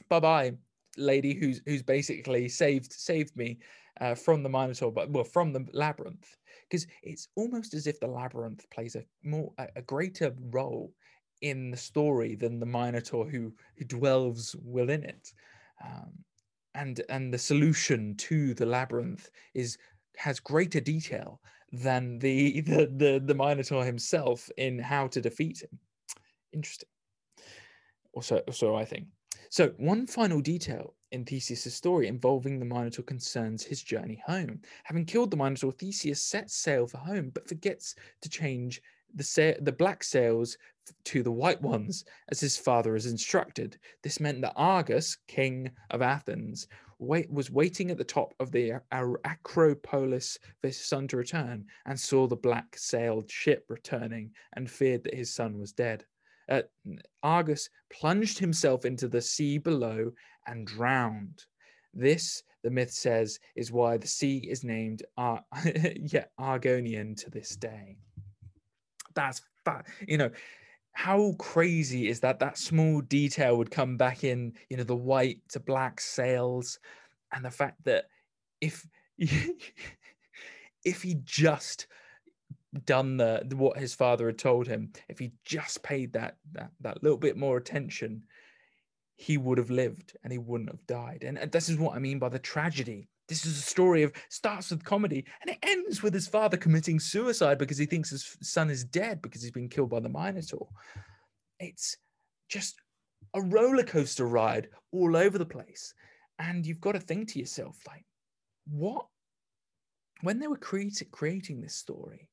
Bye 0.09 0.19
bye, 0.19 0.53
lady 0.97 1.34
who's 1.34 1.62
who's 1.65 1.84
basically 1.84 2.47
saved 2.49 2.91
saved 2.91 3.36
me 3.36 3.60
uh, 4.01 4.15
from 4.15 4.43
the 4.43 4.49
Minotaur, 4.49 4.91
but 4.91 5.10
well, 5.10 5.23
from 5.23 5.53
the 5.53 5.65
labyrinth, 5.73 6.36
because 6.69 6.86
it's 7.03 7.29
almost 7.36 7.73
as 7.73 7.88
if 7.88 7.99
the 7.99 8.08
labyrinth 8.08 8.69
plays 8.69 8.95
a 8.95 9.03
more 9.23 9.51
a, 9.58 9.67
a 9.77 9.81
greater 9.81 10.36
role 10.51 10.93
in 11.41 11.71
the 11.71 11.77
story 11.77 12.36
than 12.36 12.60
the 12.60 12.65
Minotaur 12.65 13.27
who 13.27 13.53
who 13.77 13.86
dwells 13.86 14.55
within 14.63 15.03
it. 15.03 15.34
Um, 15.84 16.12
and 16.73 17.01
and 17.10 17.34
the 17.34 17.38
solution 17.38 18.15
to 18.17 18.53
the 18.53 18.65
labyrinth 18.65 19.29
is 19.53 19.77
has 20.17 20.39
greater 20.39 20.79
detail 20.79 21.39
than 21.71 22.19
the 22.19 22.62
the 22.62 22.91
the, 22.95 23.21
the 23.23 23.36
Minotaur 23.36 23.86
himself 23.86 24.49
in 24.58 24.79
how 24.79 25.08
to 25.08 25.21
defeat 25.21 25.62
him. 25.62 25.79
Interesting. 26.53 26.89
Also, 28.13 28.41
so 28.51 28.75
I 28.75 28.86
think. 28.86 29.08
So 29.49 29.69
one 29.77 30.08
final 30.08 30.41
detail 30.41 30.95
in 31.12 31.23
Theseus' 31.23 31.73
story 31.73 32.08
involving 32.08 32.60
the 32.60 32.65
Minotaur 32.65 33.03
concerns 33.03 33.63
his 33.63 33.81
journey 33.81 34.21
home. 34.25 34.62
Having 34.84 35.05
killed 35.05 35.31
the 35.31 35.38
Minotaur, 35.38 35.71
Theseus 35.71 36.21
sets 36.21 36.55
sail 36.55 36.88
for 36.88 36.97
home, 36.97 37.31
but 37.34 37.47
forgets 37.47 37.95
to 38.21 38.29
change 38.29 38.81
the, 39.13 39.23
sa- 39.23 39.60
the 39.62 39.71
black 39.71 40.03
sails 40.03 40.58
to 41.05 41.23
the 41.23 41.31
white 41.31 41.62
ones, 41.62 42.05
as 42.29 42.39
his 42.39 42.58
father 42.58 42.93
has 42.93 43.05
instructed. 43.05 43.77
This 44.03 44.19
meant 44.19 44.41
that 44.41 44.53
Argus, 44.55 45.17
king 45.27 45.71
of 45.89 46.01
Athens, 46.01 46.67
wait- 46.99 47.31
was 47.31 47.49
waiting 47.49 47.91
at 47.91 47.97
the 47.97 48.03
top 48.03 48.34
of 48.39 48.51
the 48.51 48.81
Acropolis 48.91 50.38
for 50.60 50.67
his 50.67 50.77
son 50.77 51.08
to 51.08 51.17
return, 51.17 51.65
and 51.86 51.99
saw 51.99 52.27
the 52.27 52.36
black 52.36 52.77
sailed 52.77 53.31
ship 53.31 53.65
returning, 53.69 54.31
and 54.53 54.69
feared 54.69 55.03
that 55.05 55.15
his 55.15 55.34
son 55.34 55.58
was 55.58 55.71
dead. 55.71 56.05
Argus 57.23 57.69
plunged 57.91 58.39
himself 58.39 58.86
into 58.86 59.08
the 59.08 59.21
sea 59.21 59.58
below 59.58 60.12
and 60.47 60.67
drowned. 60.67 61.43
This, 61.93 62.43
the 62.63 62.69
myth 62.69 62.91
says, 62.91 63.39
is 63.55 63.71
why 63.71 63.97
the 63.97 64.08
sea 64.08 64.38
is 64.38 64.63
named 64.63 65.03
Ar- 65.17 65.45
yeah, 65.95 66.25
Argonian 66.39 67.15
to 67.23 67.29
this 67.29 67.55
day. 67.55 67.97
That's 69.13 69.41
fat. 69.63 69.88
You 70.08 70.17
know, 70.17 70.31
how 70.91 71.34
crazy 71.39 72.08
is 72.08 72.19
that? 72.21 72.39
That 72.39 72.58
small 72.58 73.01
detail 73.01 73.58
would 73.58 73.71
come 73.71 73.97
back 73.97 74.23
in, 74.23 74.53
you 74.69 74.77
know, 74.77 74.84
the 74.84 74.95
white 74.95 75.39
to 75.49 75.60
black 75.60 75.99
sails, 75.99 76.79
and 77.34 77.43
the 77.43 77.51
fact 77.51 77.84
that 77.86 78.05
if 78.62 78.86
if 79.17 81.01
he 81.01 81.15
just 81.23 81.88
done 82.85 83.17
the 83.17 83.47
what 83.55 83.77
his 83.77 83.93
father 83.93 84.27
had 84.27 84.38
told 84.38 84.67
him, 84.67 84.91
if 85.07 85.19
he 85.19 85.33
just 85.45 85.83
paid 85.83 86.13
that 86.13 86.38
that 86.53 86.71
that 86.81 87.03
little 87.03 87.17
bit 87.17 87.38
more 87.38 87.57
attention, 87.57 88.23
he 89.15 89.38
would 89.38 89.57
have 89.57 89.69
lived 89.69 90.17
and 90.23 90.31
he 90.31 90.39
wouldn't 90.39 90.69
have 90.69 90.85
died. 90.88 91.23
And, 91.23 91.38
and 91.38 91.51
this 91.51 91.69
is 91.69 91.77
what 91.77 91.95
I 91.95 91.99
mean 91.99 92.19
by 92.19 92.29
the 92.29 92.39
tragedy. 92.39 93.07
This 93.27 93.45
is 93.45 93.57
a 93.57 93.61
story 93.61 94.03
of 94.03 94.13
starts 94.29 94.69
with 94.69 94.83
comedy 94.83 95.25
and 95.41 95.49
it 95.49 95.57
ends 95.63 96.03
with 96.03 96.13
his 96.13 96.27
father 96.27 96.57
committing 96.57 96.99
suicide 96.99 97.57
because 97.57 97.77
he 97.77 97.85
thinks 97.85 98.11
his 98.11 98.38
son 98.41 98.69
is 98.69 98.83
dead 98.83 99.21
because 99.21 99.41
he's 99.41 99.51
been 99.51 99.69
killed 99.69 99.89
by 99.89 99.99
the 99.99 100.09
Minotaur. 100.09 100.67
It's 101.59 101.97
just 102.49 102.75
a 103.33 103.41
roller 103.41 103.83
coaster 103.83 104.27
ride 104.27 104.69
all 104.91 105.15
over 105.15 105.38
the 105.38 105.45
place. 105.45 105.93
And 106.38 106.65
you've 106.65 106.81
got 106.81 106.93
to 106.93 106.99
think 106.99 107.29
to 107.29 107.39
yourself, 107.39 107.77
like, 107.88 108.05
what? 108.67 109.07
When 110.21 110.39
they 110.39 110.47
were 110.47 110.57
creating 110.57 111.07
creating 111.11 111.61
this 111.61 111.75
story, 111.75 112.29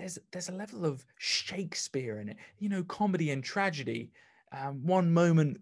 there's 0.00 0.18
there's 0.32 0.48
a 0.48 0.52
level 0.52 0.86
of 0.86 1.04
Shakespeare 1.18 2.18
in 2.20 2.30
it, 2.30 2.36
you 2.58 2.68
know, 2.68 2.82
comedy 2.84 3.30
and 3.30 3.44
tragedy. 3.44 4.10
Um, 4.52 4.84
one 4.84 5.12
moment 5.12 5.58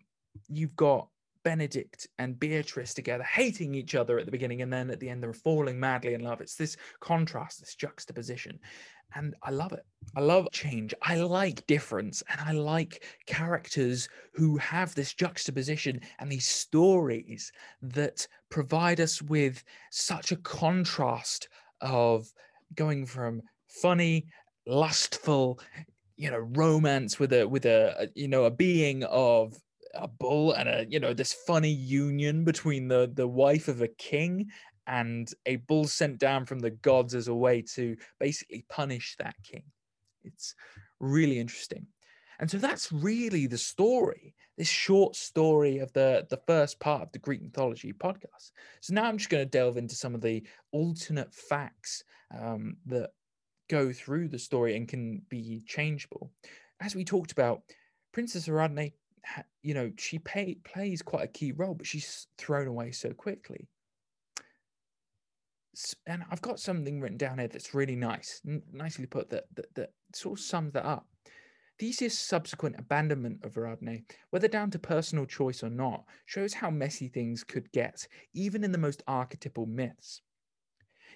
you've 0.48 0.76
got 0.76 1.08
Benedict 1.42 2.06
and 2.18 2.38
Beatrice 2.38 2.94
together, 2.94 3.24
hating 3.24 3.74
each 3.74 3.94
other 3.94 4.18
at 4.18 4.26
the 4.26 4.32
beginning, 4.32 4.62
and 4.62 4.72
then 4.72 4.90
at 4.90 5.00
the 5.00 5.08
end 5.08 5.22
they're 5.22 5.32
falling 5.32 5.78
madly 5.78 6.14
in 6.14 6.22
love. 6.22 6.40
It's 6.40 6.54
this 6.54 6.76
contrast, 7.00 7.60
this 7.60 7.74
juxtaposition. 7.74 8.58
And 9.14 9.34
I 9.42 9.50
love 9.50 9.72
it. 9.72 9.86
I 10.16 10.20
love 10.20 10.48
change. 10.52 10.92
I 11.00 11.16
like 11.16 11.66
difference. 11.66 12.22
And 12.30 12.40
I 12.42 12.52
like 12.52 13.04
characters 13.26 14.08
who 14.34 14.58
have 14.58 14.94
this 14.94 15.14
juxtaposition 15.14 16.02
and 16.18 16.30
these 16.30 16.46
stories 16.46 17.50
that 17.80 18.28
provide 18.50 19.00
us 19.00 19.22
with 19.22 19.64
such 19.90 20.30
a 20.30 20.36
contrast 20.36 21.48
of 21.80 22.30
going 22.74 23.06
from 23.06 23.40
funny, 23.68 24.26
lustful, 24.66 25.60
you 26.16 26.30
know, 26.30 26.38
romance 26.38 27.18
with 27.18 27.32
a 27.32 27.46
with 27.46 27.66
a, 27.66 28.10
you 28.14 28.28
know 28.28 28.44
a 28.44 28.50
being 28.50 29.04
of 29.04 29.54
a 29.94 30.08
bull 30.08 30.52
and 30.52 30.68
a 30.68 30.86
you 30.88 31.00
know 31.00 31.14
this 31.14 31.32
funny 31.46 31.70
union 31.70 32.44
between 32.44 32.88
the 32.88 33.10
the 33.14 33.26
wife 33.26 33.68
of 33.68 33.82
a 33.82 33.88
king 33.88 34.50
and 34.86 35.32
a 35.46 35.56
bull 35.56 35.86
sent 35.86 36.18
down 36.18 36.46
from 36.46 36.58
the 36.58 36.70
gods 36.70 37.14
as 37.14 37.28
a 37.28 37.34
way 37.34 37.60
to 37.60 37.96
basically 38.18 38.64
punish 38.70 39.16
that 39.18 39.34
king. 39.44 39.64
It's 40.24 40.54
really 40.98 41.38
interesting. 41.38 41.86
And 42.40 42.50
so 42.50 42.56
that's 42.56 42.90
really 42.90 43.46
the 43.46 43.58
story, 43.58 44.34
this 44.56 44.68
short 44.68 45.16
story 45.16 45.78
of 45.78 45.92
the, 45.92 46.26
the 46.30 46.40
first 46.46 46.78
part 46.80 47.02
of 47.02 47.12
the 47.12 47.18
Greek 47.18 47.42
mythology 47.42 47.92
podcast. 47.92 48.52
So 48.80 48.94
now 48.94 49.04
I'm 49.04 49.18
just 49.18 49.28
going 49.28 49.44
to 49.44 49.50
delve 49.50 49.76
into 49.76 49.94
some 49.94 50.14
of 50.14 50.20
the 50.20 50.42
alternate 50.72 51.34
facts 51.34 52.04
um, 52.38 52.76
that 52.86 53.10
go 53.68 53.92
through 53.92 54.28
the 54.28 54.38
story 54.38 54.76
and 54.76 54.88
can 54.88 55.22
be 55.28 55.62
changeable. 55.66 56.30
As 56.80 56.94
we 56.94 57.04
talked 57.04 57.32
about, 57.32 57.62
Princess 58.12 58.48
Ariadne, 58.48 58.92
you 59.62 59.74
know, 59.74 59.92
she 59.98 60.18
pay, 60.18 60.56
plays 60.64 61.02
quite 61.02 61.24
a 61.24 61.28
key 61.28 61.52
role, 61.52 61.74
but 61.74 61.86
she's 61.86 62.26
thrown 62.38 62.66
away 62.66 62.92
so 62.92 63.12
quickly. 63.12 63.68
And 66.06 66.24
I've 66.30 66.42
got 66.42 66.58
something 66.58 67.00
written 67.00 67.18
down 67.18 67.38
here 67.38 67.48
that's 67.48 67.74
really 67.74 67.94
nice, 67.94 68.40
nicely 68.72 69.06
put, 69.06 69.30
that, 69.30 69.44
that, 69.54 69.74
that 69.74 69.90
sort 70.14 70.38
of 70.38 70.44
sums 70.44 70.72
that 70.72 70.84
up. 70.84 71.06
Theseus' 71.78 72.18
subsequent 72.18 72.74
abandonment 72.76 73.44
of 73.44 73.56
Ariadne, 73.56 74.04
whether 74.30 74.48
down 74.48 74.70
to 74.72 74.78
personal 74.80 75.26
choice 75.26 75.62
or 75.62 75.70
not, 75.70 76.04
shows 76.26 76.54
how 76.54 76.70
messy 76.70 77.06
things 77.06 77.44
could 77.44 77.70
get, 77.70 78.08
even 78.34 78.64
in 78.64 78.72
the 78.72 78.78
most 78.78 79.02
archetypal 79.06 79.66
myths. 79.66 80.22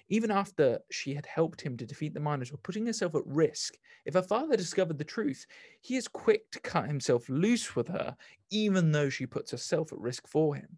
Even 0.09 0.31
after 0.31 0.79
she 0.91 1.13
had 1.13 1.25
helped 1.25 1.61
him 1.61 1.77
to 1.77 1.85
defeat 1.85 2.13
the 2.13 2.19
miners, 2.19 2.49
Minotaur, 2.49 2.61
putting 2.63 2.85
herself 2.85 3.15
at 3.15 3.25
risk, 3.25 3.77
if 4.05 4.13
her 4.13 4.21
father 4.21 4.57
discovered 4.57 4.97
the 4.97 5.03
truth, 5.03 5.45
he 5.81 5.95
is 5.95 6.07
quick 6.07 6.51
to 6.51 6.59
cut 6.59 6.87
himself 6.87 7.29
loose 7.29 7.75
with 7.75 7.87
her, 7.87 8.15
even 8.51 8.91
though 8.91 9.09
she 9.09 9.25
puts 9.25 9.51
herself 9.51 9.93
at 9.93 9.99
risk 9.99 10.27
for 10.27 10.55
him. 10.55 10.77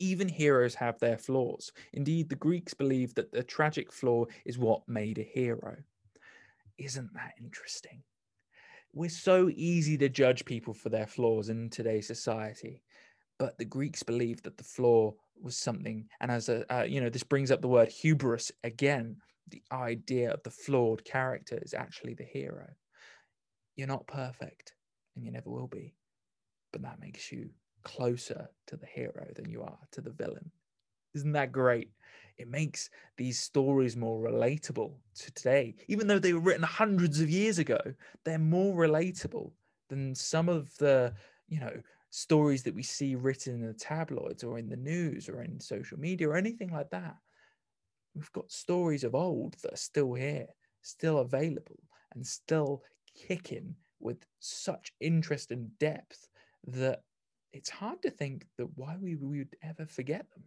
Even 0.00 0.28
heroes 0.28 0.74
have 0.74 0.98
their 0.98 1.18
flaws. 1.18 1.72
Indeed, 1.92 2.28
the 2.28 2.36
Greeks 2.36 2.74
believed 2.74 3.16
that 3.16 3.32
the 3.32 3.42
tragic 3.42 3.92
flaw 3.92 4.26
is 4.44 4.58
what 4.58 4.88
made 4.88 5.18
a 5.18 5.22
hero. 5.22 5.76
Isn't 6.76 7.12
that 7.14 7.34
interesting? 7.40 8.02
We're 8.92 9.10
so 9.10 9.50
easy 9.54 9.98
to 9.98 10.08
judge 10.08 10.44
people 10.44 10.74
for 10.74 10.88
their 10.88 11.06
flaws 11.06 11.48
in 11.48 11.70
today's 11.70 12.06
society, 12.06 12.82
but 13.38 13.58
the 13.58 13.64
Greeks 13.64 14.02
believed 14.02 14.44
that 14.44 14.56
the 14.56 14.64
flaw 14.64 15.14
was 15.42 15.56
something 15.56 16.08
and 16.20 16.30
as 16.30 16.48
a 16.48 16.64
uh, 16.74 16.84
you 16.84 17.00
know 17.00 17.08
this 17.10 17.22
brings 17.22 17.50
up 17.50 17.60
the 17.60 17.68
word 17.68 17.88
hubris 17.88 18.50
again 18.64 19.16
the 19.50 19.62
idea 19.72 20.30
of 20.30 20.42
the 20.42 20.50
flawed 20.50 21.04
character 21.04 21.58
is 21.62 21.74
actually 21.74 22.14
the 22.14 22.24
hero. 22.24 22.68
You're 23.76 23.88
not 23.88 24.06
perfect 24.06 24.74
and 25.16 25.24
you 25.24 25.32
never 25.32 25.50
will 25.50 25.68
be 25.68 25.94
but 26.72 26.82
that 26.82 27.00
makes 27.00 27.32
you 27.32 27.48
closer 27.82 28.48
to 28.66 28.76
the 28.76 28.86
hero 28.86 29.26
than 29.34 29.48
you 29.48 29.62
are 29.62 29.78
to 29.92 30.00
the 30.00 30.10
villain. 30.10 30.50
Isn't 31.14 31.32
that 31.32 31.52
great? 31.52 31.90
It 32.36 32.48
makes 32.48 32.90
these 33.16 33.38
stories 33.38 33.96
more 33.96 34.20
relatable 34.20 34.92
to 35.20 35.32
today. 35.32 35.74
Even 35.88 36.06
though 36.06 36.18
they 36.18 36.34
were 36.34 36.40
written 36.40 36.62
hundreds 36.62 37.20
of 37.20 37.30
years 37.30 37.58
ago 37.58 37.80
they're 38.24 38.38
more 38.38 38.74
relatable 38.74 39.52
than 39.88 40.14
some 40.14 40.48
of 40.48 40.76
the 40.78 41.14
you 41.48 41.60
know 41.60 41.72
stories 42.10 42.62
that 42.62 42.74
we 42.74 42.82
see 42.82 43.14
written 43.14 43.54
in 43.54 43.66
the 43.66 43.74
tabloids 43.74 44.42
or 44.44 44.58
in 44.58 44.68
the 44.68 44.76
news 44.76 45.28
or 45.28 45.42
in 45.42 45.60
social 45.60 45.98
media 45.98 46.28
or 46.28 46.36
anything 46.36 46.70
like 46.70 46.90
that. 46.90 47.16
We've 48.14 48.32
got 48.32 48.50
stories 48.50 49.04
of 49.04 49.14
old 49.14 49.54
that 49.62 49.74
are 49.74 49.76
still 49.76 50.14
here, 50.14 50.46
still 50.82 51.18
available, 51.18 51.78
and 52.14 52.26
still 52.26 52.82
kicking 53.14 53.74
with 54.00 54.24
such 54.40 54.92
interest 55.00 55.50
and 55.50 55.76
depth 55.78 56.28
that 56.66 57.02
it's 57.52 57.70
hard 57.70 58.02
to 58.02 58.10
think 58.10 58.46
that 58.56 58.68
why 58.76 58.96
we, 59.00 59.16
would 59.16 59.56
ever 59.62 59.86
forget 59.86 60.26
them. 60.30 60.44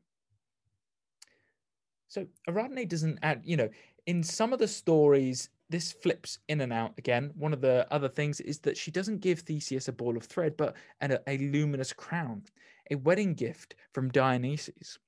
So 2.07 2.27
Ariadne 2.47 2.87
doesn't 2.87 3.19
add, 3.23 3.41
you 3.43 3.57
know, 3.57 3.69
in 4.05 4.23
some 4.23 4.53
of 4.53 4.59
the 4.59 4.67
stories, 4.67 5.49
this 5.71 5.93
flips 5.93 6.37
in 6.49 6.61
and 6.61 6.73
out 6.73 6.93
again. 6.97 7.31
One 7.35 7.53
of 7.53 7.61
the 7.61 7.87
other 7.91 8.09
things 8.09 8.41
is 8.41 8.59
that 8.59 8.77
she 8.77 8.91
doesn't 8.91 9.21
give 9.21 9.39
Theseus 9.39 9.87
a 9.87 9.93
ball 9.93 10.17
of 10.17 10.23
thread, 10.23 10.57
but 10.57 10.75
a, 10.99 11.17
a 11.27 11.37
luminous 11.37 11.93
crown, 11.93 12.43
a 12.91 12.95
wedding 12.95 13.33
gift 13.33 13.75
from 13.93 14.09
Dionysus. 14.09 14.99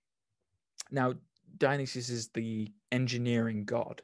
Now, 0.89 1.15
Dionysus 1.57 2.09
is 2.09 2.29
the 2.29 2.71
engineering 2.91 3.65
god. 3.65 4.01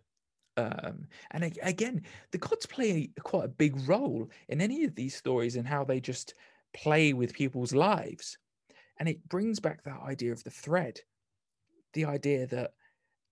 Um, 0.57 1.07
and 1.31 1.57
again, 1.63 2.03
the 2.31 2.37
gods 2.37 2.65
play 2.65 3.09
quite 3.23 3.45
a 3.45 3.49
big 3.49 3.87
role 3.87 4.29
in 4.49 4.59
any 4.59 4.83
of 4.83 4.95
these 4.95 5.15
stories 5.15 5.55
and 5.55 5.65
how 5.65 5.85
they 5.85 6.01
just 6.01 6.33
play 6.73 7.13
with 7.13 7.33
people's 7.33 7.73
lives. 7.73 8.37
And 8.97 9.07
it 9.07 9.27
brings 9.29 9.61
back 9.61 9.83
that 9.83 10.01
idea 10.05 10.33
of 10.33 10.43
the 10.43 10.51
thread, 10.51 10.99
the 11.93 12.03
idea 12.03 12.47
that 12.47 12.73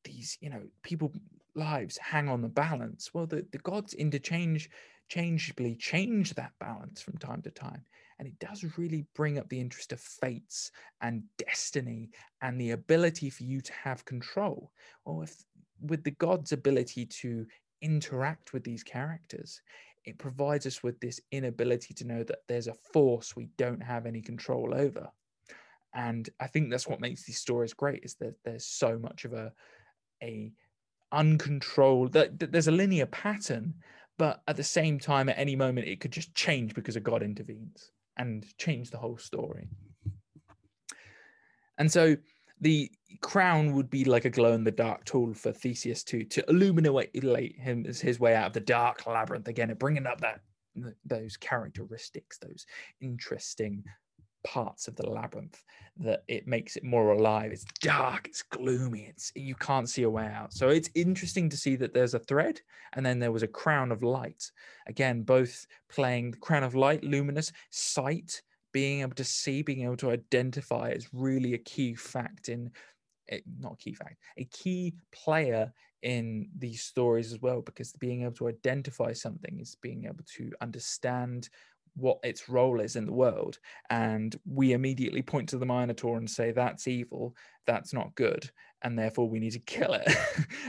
these, 0.06 0.38
you 0.40 0.50
know, 0.50 0.62
people 0.82 1.12
lives 1.58 1.98
hang 1.98 2.30
on 2.30 2.42
the 2.42 2.50
balance. 2.50 3.14
Well, 3.14 3.28
the, 3.28 3.46
the 3.52 3.58
gods 3.60 3.94
interchange 3.94 4.70
changeably 5.10 5.74
change 5.80 6.34
that 6.34 6.52
balance 6.60 7.02
from 7.02 7.18
time 7.18 7.42
to 7.42 7.52
time. 7.52 7.86
And 8.20 8.28
it 8.28 8.38
does 8.40 8.78
really 8.78 9.06
bring 9.16 9.38
up 9.38 9.48
the 9.48 9.60
interest 9.60 9.94
of 9.94 10.02
fates 10.02 10.72
and 11.02 11.24
destiny 11.38 12.10
and 12.42 12.60
the 12.60 12.72
ability 12.72 13.30
for 13.30 13.44
you 13.44 13.62
to 13.62 13.74
have 13.74 14.04
control. 14.06 14.72
Well, 15.06 15.22
if 15.22 15.46
with 15.80 16.04
the 16.04 16.12
god's 16.12 16.52
ability 16.52 17.06
to 17.06 17.46
interact 17.82 18.54
with 18.54 18.64
these 18.64 18.84
characters, 18.84 19.62
it 20.04 20.18
provides 20.18 20.66
us 20.66 20.84
with 20.84 21.00
this 21.00 21.22
inability 21.32 21.94
to 21.94 22.06
know 22.08 22.24
that 22.24 22.40
there's 22.48 22.68
a 22.68 22.74
force 22.74 23.36
we 23.36 23.50
don't 23.58 23.82
have 23.82 24.06
any 24.06 24.22
control 24.22 24.74
over. 24.74 25.10
And 25.94 26.30
I 26.40 26.48
think 26.48 26.70
that's 26.70 26.88
what 26.88 27.00
makes 27.02 27.26
these 27.26 27.40
stories 27.40 27.74
great 27.74 28.04
is 28.04 28.16
that 28.16 28.36
there's 28.44 28.66
so 28.66 29.00
much 29.00 29.26
of 29.26 29.34
a 29.34 29.54
a 30.24 30.54
uncontrolled 31.12 32.14
that, 32.14 32.40
that 32.40 32.52
there's 32.52 32.68
a 32.68 32.72
linear 32.72 33.06
pattern 33.06 33.74
but 34.18 34.42
at 34.48 34.58
the 34.58 34.64
same 34.64 35.00
time 35.00 35.30
at 35.30 35.38
any 35.38 35.56
moment 35.56 35.88
it 35.88 36.00
could 36.00 36.12
just 36.12 36.34
change 36.34 36.74
because 36.74 36.96
a 36.96 37.00
god 37.00 37.22
intervenes 37.22 37.92
and 38.18 38.46
change 38.58 38.90
the 38.90 38.98
whole 38.98 39.18
story. 39.18 39.70
And 41.78 41.92
so 41.92 42.18
the 42.60 42.92
crown 43.22 43.74
would 43.74 43.90
be 43.90 44.04
like 44.04 44.26
a 44.26 44.30
glow 44.30 44.54
in 44.54 44.64
the 44.64 44.72
dark 44.72 45.06
tool 45.06 45.34
for 45.34 45.52
theseus 45.52 46.04
to 46.04 46.24
to 46.24 46.44
illuminate 46.50 47.60
him 47.60 47.86
as 47.88 48.02
his 48.02 48.20
way 48.20 48.36
out 48.36 48.48
of 48.48 48.54
the 48.54 48.60
dark 48.60 49.06
labyrinth 49.06 49.48
again 49.48 49.70
and 49.70 49.80
bringing 49.80 50.08
up 50.08 50.20
that 50.22 50.42
those 51.06 51.38
characteristics 51.38 52.40
those 52.40 52.66
interesting 53.00 53.84
parts 54.48 54.88
of 54.88 54.96
the 54.96 55.10
labyrinth 55.10 55.62
that 55.98 56.24
it 56.28 56.48
makes 56.48 56.78
it 56.78 56.84
more 56.84 57.12
alive. 57.12 57.52
It's 57.52 57.66
dark, 57.82 58.28
it's 58.28 58.44
gloomy, 58.44 59.08
it's 59.10 59.32
you 59.36 59.56
can't 59.56 59.90
see 59.90 60.04
a 60.04 60.10
way 60.10 60.28
out. 60.28 60.54
So 60.54 60.70
it's 60.70 60.90
interesting 60.96 61.50
to 61.50 61.58
see 61.58 61.76
that 61.76 61.94
there's 61.94 62.14
a 62.14 62.20
thread 62.20 62.62
and 62.94 63.06
then 63.06 63.20
there 63.20 63.32
was 63.32 63.44
a 63.44 63.48
crown 63.48 63.92
of 63.92 64.04
light. 64.04 64.50
Again, 64.88 65.24
both 65.24 65.68
playing 65.90 66.32
the 66.32 66.38
crown 66.38 66.64
of 66.64 66.76
light, 66.76 67.04
luminous, 67.04 67.52
sight, 67.72 68.42
being 68.72 69.02
able 69.02 69.16
to 69.16 69.24
see, 69.24 69.62
being 69.64 69.84
able 69.84 69.98
to 69.98 70.12
identify 70.12 70.90
is 70.90 71.10
really 71.12 71.54
a 71.54 71.60
key 71.60 71.94
fact 71.94 72.48
in 72.48 72.72
eh, 73.30 73.40
not 73.60 73.74
a 73.74 73.78
key 73.78 73.94
fact, 73.94 74.18
a 74.38 74.46
key 74.46 74.94
player 75.12 75.74
in 76.04 76.48
these 76.58 76.84
stories 76.84 77.34
as 77.34 77.42
well, 77.42 77.62
because 77.62 77.92
being 77.94 78.22
able 78.22 78.34
to 78.34 78.48
identify 78.48 79.12
something 79.12 79.60
is 79.60 79.76
being 79.82 80.06
able 80.06 80.24
to 80.38 80.52
understand 80.62 81.50
what 81.98 82.20
its 82.24 82.48
role 82.48 82.80
is 82.80 82.96
in 82.96 83.06
the 83.06 83.14
world 83.14 83.58
and 83.90 84.40
we 84.46 84.74
immediately 84.74 85.22
point 85.22 85.50
to 85.50 85.58
the 85.58 85.66
minotaur 85.66 86.18
and 86.18 86.30
say 86.30 86.52
that's 86.52 86.88
evil 86.88 87.36
that's 87.66 87.94
not 87.94 88.16
good 88.16 88.50
and 88.84 88.98
therefore 88.98 89.28
we 89.28 89.40
need 89.40 89.52
to 89.52 89.60
kill 89.66 89.94
it. 89.94 90.08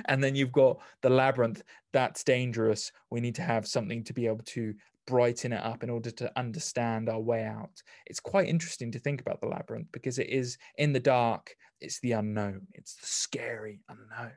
And 0.06 0.24
then 0.24 0.34
you've 0.34 0.52
got 0.52 0.78
the 1.02 1.10
labyrinth 1.10 1.62
that's 1.92 2.24
dangerous 2.24 2.90
we 3.10 3.20
need 3.20 3.34
to 3.36 3.42
have 3.42 3.66
something 3.66 4.02
to 4.04 4.12
be 4.12 4.26
able 4.26 4.44
to 4.46 4.74
brighten 5.06 5.52
it 5.52 5.62
up 5.62 5.82
in 5.82 5.90
order 5.90 6.10
to 6.10 6.30
understand 6.38 7.08
our 7.08 7.20
way 7.20 7.44
out. 7.44 7.82
It's 8.06 8.20
quite 8.20 8.48
interesting 8.48 8.92
to 8.92 8.98
think 8.98 9.20
about 9.20 9.40
the 9.40 9.48
labyrinth 9.48 9.88
because 9.92 10.18
it 10.18 10.28
is 10.28 10.58
in 10.76 10.92
the 10.92 11.00
dark 11.00 11.54
it's 11.80 12.00
the 12.00 12.12
unknown 12.12 12.66
it's 12.74 12.96
the 12.96 13.06
scary 13.06 13.80
unknown 13.88 14.32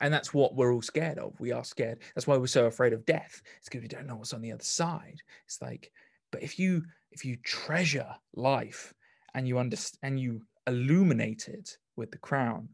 and 0.00 0.12
that's 0.12 0.32
what 0.32 0.54
we're 0.54 0.72
all 0.72 0.82
scared 0.82 1.18
of. 1.18 1.38
We 1.40 1.52
are 1.52 1.64
scared. 1.64 1.98
That's 2.14 2.26
why 2.26 2.36
we're 2.36 2.46
so 2.46 2.66
afraid 2.66 2.92
of 2.92 3.06
death. 3.06 3.42
It's 3.58 3.68
because 3.68 3.82
we 3.82 3.88
don't 3.88 4.06
know 4.06 4.16
what's 4.16 4.32
on 4.32 4.40
the 4.40 4.52
other 4.52 4.64
side. 4.64 5.20
It's 5.46 5.60
like 5.60 5.92
but 6.32 6.42
if 6.42 6.58
you 6.58 6.82
if 7.10 7.24
you 7.24 7.36
treasure 7.44 8.14
life 8.34 8.94
and 9.34 9.46
you 9.46 9.58
understand 9.58 9.98
and 10.02 10.20
you 10.20 10.42
illuminate 10.66 11.48
it 11.48 11.76
with 11.96 12.10
the 12.10 12.18
crown 12.18 12.68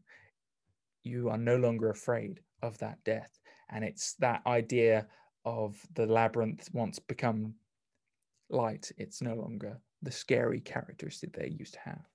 you 1.03 1.29
are 1.29 1.37
no 1.37 1.55
longer 1.55 1.89
afraid 1.89 2.41
of 2.61 2.77
that 2.79 2.97
death. 3.05 3.39
And 3.69 3.83
it's 3.83 4.13
that 4.15 4.41
idea 4.45 5.07
of 5.45 5.77
the 5.93 6.05
labyrinth 6.05 6.69
once 6.73 6.99
become 6.99 7.53
light 8.49 8.91
it's 8.97 9.21
no 9.21 9.33
longer 9.33 9.77
the 10.01 10.11
scary 10.11 10.61
characteristic 10.61 11.33
they 11.33 11.49
used 11.49 11.73
to 11.73 11.79
have 11.79 12.05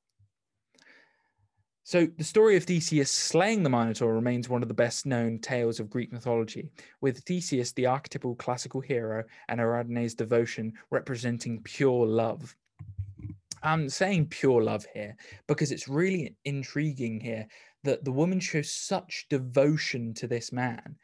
so, 1.84 2.06
the 2.16 2.24
story 2.24 2.56
of 2.56 2.62
Theseus 2.62 3.10
slaying 3.10 3.64
the 3.64 3.70
Minotaur 3.70 4.14
remains 4.14 4.48
one 4.48 4.62
of 4.62 4.68
the 4.68 4.74
best 4.74 5.04
known 5.04 5.40
tales 5.40 5.80
of 5.80 5.90
Greek 5.90 6.12
mythology, 6.12 6.68
with 7.00 7.18
Theseus, 7.20 7.72
the 7.72 7.86
archetypal 7.86 8.36
classical 8.36 8.80
hero, 8.80 9.24
and 9.48 9.60
Ariadne's 9.60 10.14
devotion 10.14 10.74
representing 10.90 11.60
pure 11.64 12.06
love. 12.06 12.54
I'm 13.64 13.88
saying 13.88 14.26
pure 14.26 14.62
love 14.62 14.86
here 14.94 15.16
because 15.46 15.72
it's 15.72 15.88
really 15.88 16.36
intriguing 16.44 17.20
here 17.20 17.46
that 17.84 18.04
the 18.04 18.12
woman 18.12 18.40
shows 18.40 18.70
such 18.70 19.26
devotion 19.28 20.14
to 20.14 20.26
this 20.26 20.52
man 20.52 20.96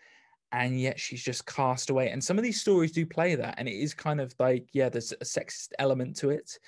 and 0.52 0.80
yet 0.80 0.98
she's 0.98 1.22
just 1.22 1.46
cast 1.46 1.90
away. 1.90 2.10
And 2.10 2.22
some 2.22 2.38
of 2.38 2.44
these 2.44 2.60
stories 2.60 2.92
do 2.92 3.04
play 3.04 3.34
that, 3.34 3.56
and 3.58 3.68
it 3.68 3.74
is 3.74 3.94
kind 3.94 4.20
of 4.20 4.34
like, 4.38 4.66
yeah, 4.72 4.88
there's 4.88 5.12
a 5.12 5.24
sexist 5.24 5.68
element 5.78 6.16
to 6.16 6.30
it 6.30 6.58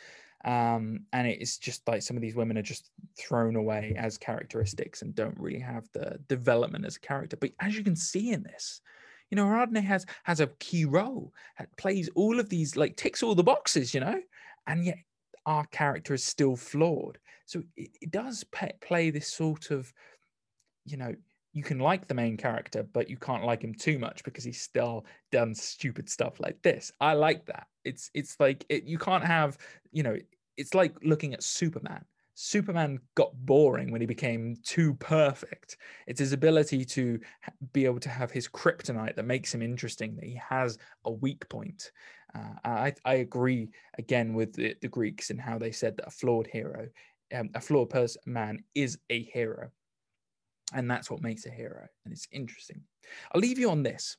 um, 0.45 1.01
and 1.13 1.27
it's 1.27 1.59
just 1.59 1.87
like 1.87 2.03
some 2.03 2.17
of 2.17 2.23
these 2.23 2.35
women 2.35 2.57
are 2.57 2.63
just 2.63 2.91
thrown 3.19 3.57
away 3.57 3.95
as 3.97 4.17
characteristics 4.17 5.03
and 5.03 5.15
don't 5.15 5.39
really 5.39 5.59
have 5.59 5.89
the 5.93 6.19
development 6.29 6.87
as 6.87 6.97
a 6.97 7.01
character. 7.01 7.37
But 7.37 7.53
as 7.61 7.77
you 7.77 7.85
can 7.85 7.97
see 7.97 8.33
in 8.33 8.43
this, 8.43 8.81
you 9.31 9.37
know, 9.37 9.47
Ariadne 9.47 9.83
has 9.83 10.07
has 10.25 10.41
a 10.41 10.49
key 10.59 10.85
role, 10.87 11.33
plays 11.77 12.09
all 12.15 12.41
of 12.41 12.49
these, 12.49 12.75
like 12.77 12.97
ticks 12.97 13.23
all 13.23 13.35
the 13.35 13.43
boxes, 13.43 13.95
you 13.95 14.01
know, 14.01 14.21
and 14.67 14.85
yet 14.85 14.99
our 15.47 15.67
character 15.67 16.15
is 16.15 16.25
still 16.25 16.57
flawed. 16.57 17.19
So 17.47 17.63
it, 17.77 17.91
it 18.01 18.11
does 18.11 18.45
pe- 18.45 18.73
play 18.81 19.11
this 19.11 19.29
sort 19.33 19.71
of, 19.71 19.93
you 20.85 20.97
know, 20.97 21.15
you 21.53 21.63
can 21.63 21.79
like 21.79 22.07
the 22.07 22.15
main 22.15 22.37
character, 22.37 22.83
but 22.83 23.11
you 23.11 23.17
can't 23.17 23.45
like 23.45 23.63
him 23.63 23.75
too 23.75 23.99
much 23.99 24.23
because 24.23 24.45
he's 24.45 24.61
still 24.61 25.05
done 25.33 25.55
stupid 25.55 26.09
stuff 26.09 26.39
like 26.39 26.63
this. 26.63 26.93
I 27.01 27.15
like 27.15 27.47
that. 27.47 27.67
It's 27.85 28.11
it's 28.15 28.37
like 28.39 28.65
it, 28.69 28.85
you 28.85 28.99
can't 28.99 29.25
have 29.25 29.59
you 29.93 30.03
know. 30.03 30.17
It's 30.57 30.75
like 30.75 30.95
looking 31.03 31.33
at 31.33 31.43
Superman. 31.43 32.05
Superman 32.35 33.01
got 33.15 33.35
boring 33.35 33.91
when 33.91 34.01
he 34.01 34.07
became 34.07 34.57
too 34.63 34.95
perfect. 34.95 35.77
It's 36.07 36.21
his 36.21 36.33
ability 36.33 36.85
to 36.87 37.19
be 37.73 37.85
able 37.85 38.01
to 38.01 38.09
have 38.09 38.31
his 38.31 38.49
kryptonite 38.49 39.17
that 39.17 39.25
makes 39.25 39.53
him 39.53 39.63
interesting. 39.63 40.17
That 40.17 40.25
he 40.25 40.41
has 40.49 40.79
a 41.05 41.11
weak 41.11 41.49
point. 41.49 41.91
Uh, 42.35 42.55
I 42.65 42.95
I 43.05 43.15
agree 43.15 43.71
again 43.99 44.35
with 44.35 44.53
the, 44.53 44.77
the 44.81 44.89
Greeks 44.89 45.31
and 45.31 45.41
how 45.41 45.59
they 45.59 45.73
said 45.73 45.97
that 45.97 46.07
a 46.07 46.11
flawed 46.11 46.47
hero, 46.47 46.89
um, 47.35 47.51
a 47.55 47.61
flawed 47.61 47.91
person 47.91 48.23
man 48.27 48.63
is 48.75 48.99
a 49.09 49.25
hero 49.25 49.71
and 50.73 50.91
that's 50.91 51.11
what 51.11 51.23
makes 51.23 51.47
a 51.47 51.51
hero. 51.51 51.87
And 52.05 52.13
it's 52.13 52.29
interesting. 52.33 52.83
I'll 53.33 53.41
leave 53.41 53.59
you 53.59 53.71
on 53.71 53.83
this. 53.83 54.17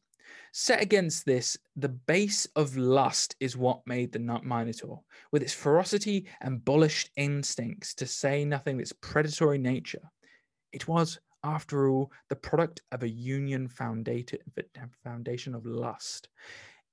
Set 0.53 0.81
against 0.81 1.25
this, 1.25 1.57
the 1.75 1.89
base 1.89 2.45
of 2.55 2.77
lust 2.77 3.35
is 3.39 3.57
what 3.57 3.85
made 3.85 4.11
the 4.11 4.19
Minotaur, 4.19 5.01
with 5.31 5.41
its 5.41 5.53
ferocity 5.53 6.27
and 6.41 6.63
bullish 6.63 7.09
instincts, 7.17 7.93
to 7.95 8.05
say 8.05 8.45
nothing 8.45 8.75
of 8.75 8.81
its 8.81 8.93
predatory 8.93 9.57
nature. 9.57 10.09
It 10.71 10.87
was, 10.87 11.19
after 11.43 11.89
all, 11.89 12.11
the 12.29 12.35
product 12.35 12.81
of 12.91 13.03
a 13.03 13.09
union 13.09 13.67
foundation 13.67 15.55
of 15.55 15.65
lust. 15.65 16.29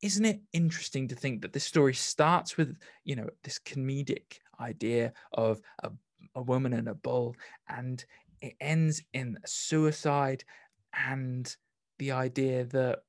Isn't 0.02 0.24
it 0.24 0.40
interesting 0.52 1.06
to 1.08 1.16
think 1.16 1.42
that 1.42 1.52
this 1.52 1.64
story 1.64 1.94
starts 1.94 2.56
with, 2.56 2.76
you 3.04 3.16
know, 3.16 3.28
this 3.44 3.58
comedic 3.58 4.38
idea 4.60 5.12
of 5.32 5.60
a, 5.82 5.90
a 6.34 6.42
woman 6.42 6.72
and 6.72 6.88
a 6.88 6.94
bull, 6.94 7.36
and 7.68 8.04
it 8.40 8.54
ends 8.60 9.02
in 9.12 9.38
suicide 9.44 10.44
and 10.92 11.56
the 11.98 12.12
idea 12.12 12.64
that 12.64 13.02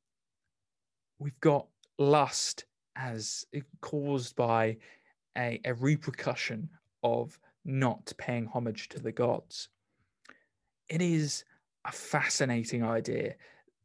we've 1.20 1.40
got 1.42 1.68
lust 1.98 2.66
as 2.96 3.46
caused 3.82 4.36
by 4.36 4.78
a, 5.38 5.60
a 5.66 5.74
repercussion 5.74 6.70
of 7.04 7.40
not 7.66 8.12
paying 8.18 8.46
homage 8.48 8.90
to 8.90 9.00
the 9.00 9.12
gods. 9.12 9.70
It 10.90 11.02
is 11.02 11.44
a 11.86 11.92
fascinating 11.92 12.84
idea 12.84 13.36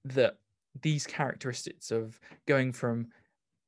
that 0.04 0.38
these 0.82 1.06
characteristics 1.06 1.90
of 1.90 2.18
going 2.46 2.72
from 2.72 3.08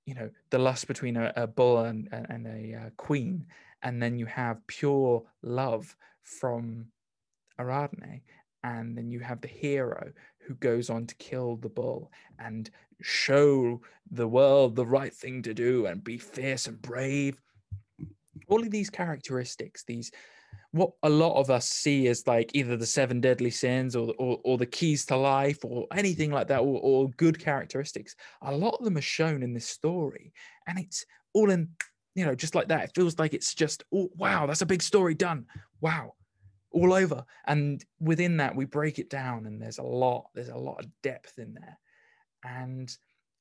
you 0.06 0.14
know 0.14 0.30
the 0.50 0.58
lust 0.58 0.86
between 0.86 1.16
a, 1.16 1.32
a 1.36 1.46
bull 1.46 1.78
and, 1.78 2.08
and 2.12 2.46
a 2.46 2.74
uh, 2.74 2.90
queen 2.96 3.46
and 3.82 4.02
then 4.02 4.18
you 4.18 4.26
have 4.26 4.66
pure 4.66 5.22
love 5.42 5.96
from 6.22 6.86
Ariadne 7.58 8.20
and 8.66 8.96
then 8.96 9.10
you 9.10 9.20
have 9.20 9.40
the 9.40 9.48
hero 9.48 10.10
who 10.46 10.54
goes 10.54 10.90
on 10.90 11.06
to 11.06 11.14
kill 11.16 11.56
the 11.56 11.68
bull 11.68 12.10
and 12.38 12.70
show 13.00 13.80
the 14.10 14.26
world 14.26 14.74
the 14.74 14.86
right 14.86 15.14
thing 15.14 15.42
to 15.42 15.54
do 15.54 15.86
and 15.86 16.02
be 16.02 16.18
fierce 16.18 16.66
and 16.66 16.80
brave. 16.82 17.40
All 18.48 18.60
of 18.60 18.70
these 18.70 18.90
characteristics 18.90 19.84
these 19.86 20.10
what 20.72 20.90
a 21.02 21.08
lot 21.08 21.38
of 21.38 21.50
us 21.50 21.68
see 21.68 22.06
as 22.08 22.26
like 22.26 22.50
either 22.54 22.76
the 22.76 22.86
seven 22.86 23.20
deadly 23.20 23.50
sins 23.50 23.94
or 23.94 24.12
or, 24.18 24.40
or 24.44 24.58
the 24.58 24.66
keys 24.66 25.06
to 25.06 25.16
life 25.16 25.64
or 25.64 25.86
anything 25.94 26.30
like 26.30 26.48
that 26.48 26.60
or, 26.60 26.80
or 26.82 27.08
good 27.10 27.38
characteristics 27.38 28.14
a 28.42 28.54
lot 28.54 28.74
of 28.78 28.84
them 28.84 28.96
are 28.96 29.02
shown 29.02 29.42
in 29.42 29.54
this 29.54 29.68
story. 29.68 30.32
And 30.66 30.78
it's 30.78 31.04
all 31.34 31.50
in 31.50 31.68
you 32.14 32.24
know 32.24 32.34
just 32.34 32.54
like 32.54 32.68
that. 32.68 32.84
It 32.84 32.94
feels 32.94 33.18
like 33.18 33.34
it's 33.34 33.54
just 33.54 33.84
oh 33.94 34.10
wow 34.16 34.46
that's 34.46 34.62
a 34.62 34.66
big 34.66 34.82
story 34.82 35.14
done. 35.14 35.46
Wow 35.80 36.14
all 36.76 36.92
over. 36.92 37.24
And 37.46 37.82
within 38.00 38.36
that 38.36 38.54
we 38.54 38.66
break 38.66 38.98
it 38.98 39.08
down 39.08 39.46
and 39.46 39.60
there's 39.60 39.78
a 39.78 39.82
lot 39.82 40.28
there's 40.34 40.50
a 40.50 40.56
lot 40.56 40.80
of 40.80 40.90
depth 41.02 41.38
in 41.38 41.54
there. 41.54 41.78
And 42.44 42.94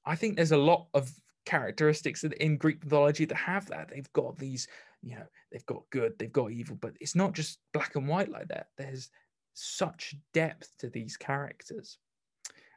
i 0.05 0.15
think 0.15 0.35
there's 0.35 0.51
a 0.51 0.57
lot 0.57 0.87
of 0.93 1.11
characteristics 1.45 2.23
in 2.23 2.57
greek 2.57 2.83
mythology 2.83 3.25
that 3.25 3.35
have 3.35 3.67
that. 3.67 3.89
They've 3.89 4.13
got 4.13 4.37
these 4.37 4.67
you 5.03 5.15
know 5.15 5.25
they've 5.51 5.65
got 5.65 5.83
good 5.91 6.17
they've 6.17 6.31
got 6.31 6.51
evil 6.51 6.77
but 6.79 6.93
it's 6.99 7.15
not 7.15 7.33
just 7.33 7.59
black 7.73 7.95
and 7.95 8.07
white 8.07 8.31
like 8.31 8.47
that. 8.47 8.67
There's 8.77 9.09
such 9.53 10.15
depth 10.33 10.71
to 10.79 10.89
these 10.89 11.17
characters. 11.17 11.97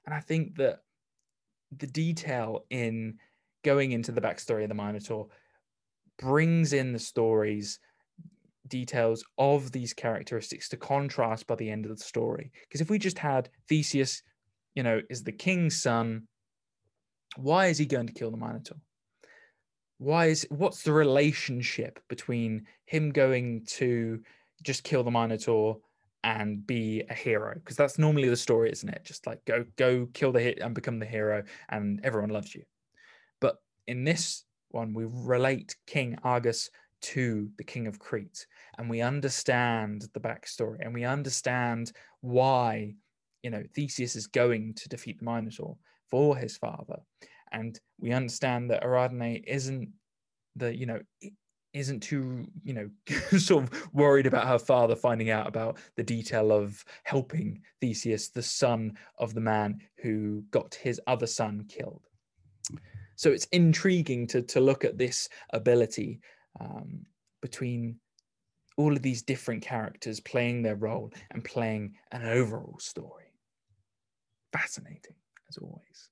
And 0.04 0.14
i 0.14 0.20
think 0.20 0.56
that 0.56 0.82
the 1.76 1.86
detail 1.86 2.64
in 2.70 3.18
going 3.62 3.92
into 3.92 4.12
the 4.12 4.20
backstory 4.20 4.62
of 4.62 4.70
the 4.70 4.74
minotaur 4.74 5.28
brings 6.18 6.72
in 6.72 6.92
the 6.92 6.98
stories 6.98 7.78
details 8.66 9.24
of 9.38 9.72
these 9.72 9.94
characteristics 9.94 10.68
to 10.68 10.76
contrast 10.76 11.46
by 11.46 11.54
the 11.54 11.70
end 11.70 11.86
of 11.86 11.96
the 11.96 12.04
story. 12.04 12.50
Because 12.62 12.80
if 12.80 12.90
we 12.90 12.98
just 12.98 13.18
had 13.18 13.48
theseus 13.68 14.22
you 14.74 14.82
know 14.82 15.00
is 15.10 15.24
the 15.24 15.32
king's 15.32 15.80
son 15.80 16.28
why 17.36 17.66
is 17.66 17.78
he 17.78 17.86
going 17.86 18.06
to 18.06 18.12
kill 18.12 18.30
the 18.30 18.36
minotaur? 18.36 18.78
Why 19.98 20.26
is 20.26 20.46
what's 20.50 20.82
the 20.82 20.92
relationship 20.92 22.00
between 22.08 22.66
him 22.86 23.10
going 23.10 23.64
to 23.66 24.20
just 24.62 24.84
kill 24.84 25.02
the 25.02 25.10
minotaur 25.10 25.78
and 26.24 26.66
be 26.66 27.02
a 27.08 27.14
hero? 27.14 27.54
Because 27.54 27.76
that's 27.76 27.98
normally 27.98 28.28
the 28.28 28.36
story 28.36 28.70
isn't 28.70 28.88
it? 28.88 29.04
Just 29.04 29.26
like 29.26 29.44
go 29.44 29.64
go 29.76 30.06
kill 30.12 30.32
the 30.32 30.40
hit 30.40 30.58
and 30.60 30.74
become 30.74 30.98
the 30.98 31.06
hero 31.06 31.42
and 31.68 32.00
everyone 32.04 32.30
loves 32.30 32.54
you. 32.54 32.62
But 33.40 33.56
in 33.86 34.04
this 34.04 34.44
one 34.70 34.94
we 34.94 35.06
relate 35.08 35.76
king 35.86 36.18
argus 36.22 36.70
to 37.00 37.48
the 37.58 37.64
king 37.64 37.86
of 37.86 37.98
crete 37.98 38.46
and 38.78 38.88
we 38.88 39.00
understand 39.00 40.06
the 40.14 40.20
backstory 40.20 40.78
and 40.80 40.92
we 40.92 41.04
understand 41.04 41.92
why 42.20 42.94
you 43.42 43.50
know 43.50 43.62
theseus 43.74 44.16
is 44.16 44.26
going 44.26 44.74
to 44.74 44.88
defeat 44.88 45.18
the 45.18 45.24
minotaur 45.24 45.76
for 46.10 46.36
his 46.36 46.56
father 46.56 46.98
and 47.52 47.80
we 48.00 48.12
understand 48.12 48.70
that 48.70 48.82
Ariadne 48.82 49.42
isn't 49.46 49.90
the 50.56 50.74
you 50.74 50.86
know 50.86 51.00
isn't 51.74 52.00
too 52.00 52.46
you 52.64 52.74
know 52.74 52.90
sort 53.38 53.64
of 53.64 53.94
worried 53.94 54.26
about 54.26 54.46
her 54.46 54.58
father 54.58 54.96
finding 54.96 55.30
out 55.30 55.46
about 55.46 55.78
the 55.96 56.02
detail 56.02 56.52
of 56.52 56.84
helping 57.04 57.60
Theseus, 57.80 58.28
the 58.28 58.42
son 58.42 58.96
of 59.18 59.34
the 59.34 59.40
man 59.40 59.80
who 60.02 60.42
got 60.50 60.74
his 60.74 61.00
other 61.06 61.26
son 61.26 61.64
killed. 61.68 62.02
So 63.16 63.30
it's 63.30 63.46
intriguing 63.46 64.26
to 64.28 64.42
to 64.42 64.60
look 64.60 64.84
at 64.84 64.98
this 64.98 65.28
ability 65.52 66.20
um, 66.60 67.06
between 67.40 67.96
all 68.76 68.92
of 68.94 69.02
these 69.02 69.22
different 69.22 69.62
characters 69.62 70.20
playing 70.20 70.62
their 70.62 70.76
role 70.76 71.12
and 71.32 71.44
playing 71.44 71.94
an 72.12 72.24
overall 72.24 72.78
story. 72.78 73.32
Fascinating 74.52 75.16
as 75.48 75.58
always. 75.58 76.10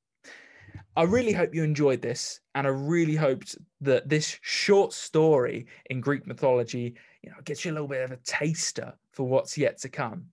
I 0.96 1.04
really 1.04 1.32
hope 1.32 1.54
you 1.54 1.62
enjoyed 1.62 2.02
this, 2.02 2.40
and 2.54 2.66
I 2.66 2.70
really 2.70 3.14
hoped 3.14 3.56
that 3.82 4.08
this 4.08 4.38
short 4.42 4.92
story 4.92 5.66
in 5.90 6.00
Greek 6.00 6.26
mythology, 6.26 6.94
you 7.22 7.30
know, 7.30 7.36
gets 7.44 7.64
you 7.64 7.70
a 7.70 7.74
little 7.74 7.88
bit 7.88 8.02
of 8.02 8.12
a 8.12 8.16
taster 8.18 8.94
for 9.12 9.24
what's 9.24 9.56
yet 9.56 9.78
to 9.82 9.88
come. 9.88 10.26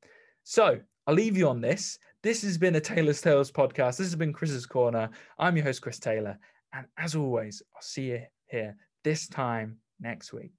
So 0.44 0.80
I'll 1.06 1.16
leave 1.16 1.38
you 1.38 1.48
on 1.48 1.62
this. 1.62 2.00
This 2.24 2.42
has 2.44 2.58
been 2.58 2.76
a 2.76 2.82
Taylor's 2.82 3.22
Tales 3.22 3.52
podcast. 3.52 3.98
This 3.98 4.08
has 4.08 4.16
been 4.16 4.34
Chris's 4.34 4.66
Corner. 4.66 5.10
I'm 5.38 5.56
your 5.56 5.66
host, 5.66 5.82
Chris 5.82 6.00
Taylor, 6.00 6.38
and 6.74 6.88
as 6.98 7.16
always, 7.16 7.62
I'll 7.76 7.82
see 7.82 8.12
you 8.12 8.22
here 8.48 8.76
this 9.04 9.28
time 9.28 9.78
next 10.04 10.34
week. 10.34 10.52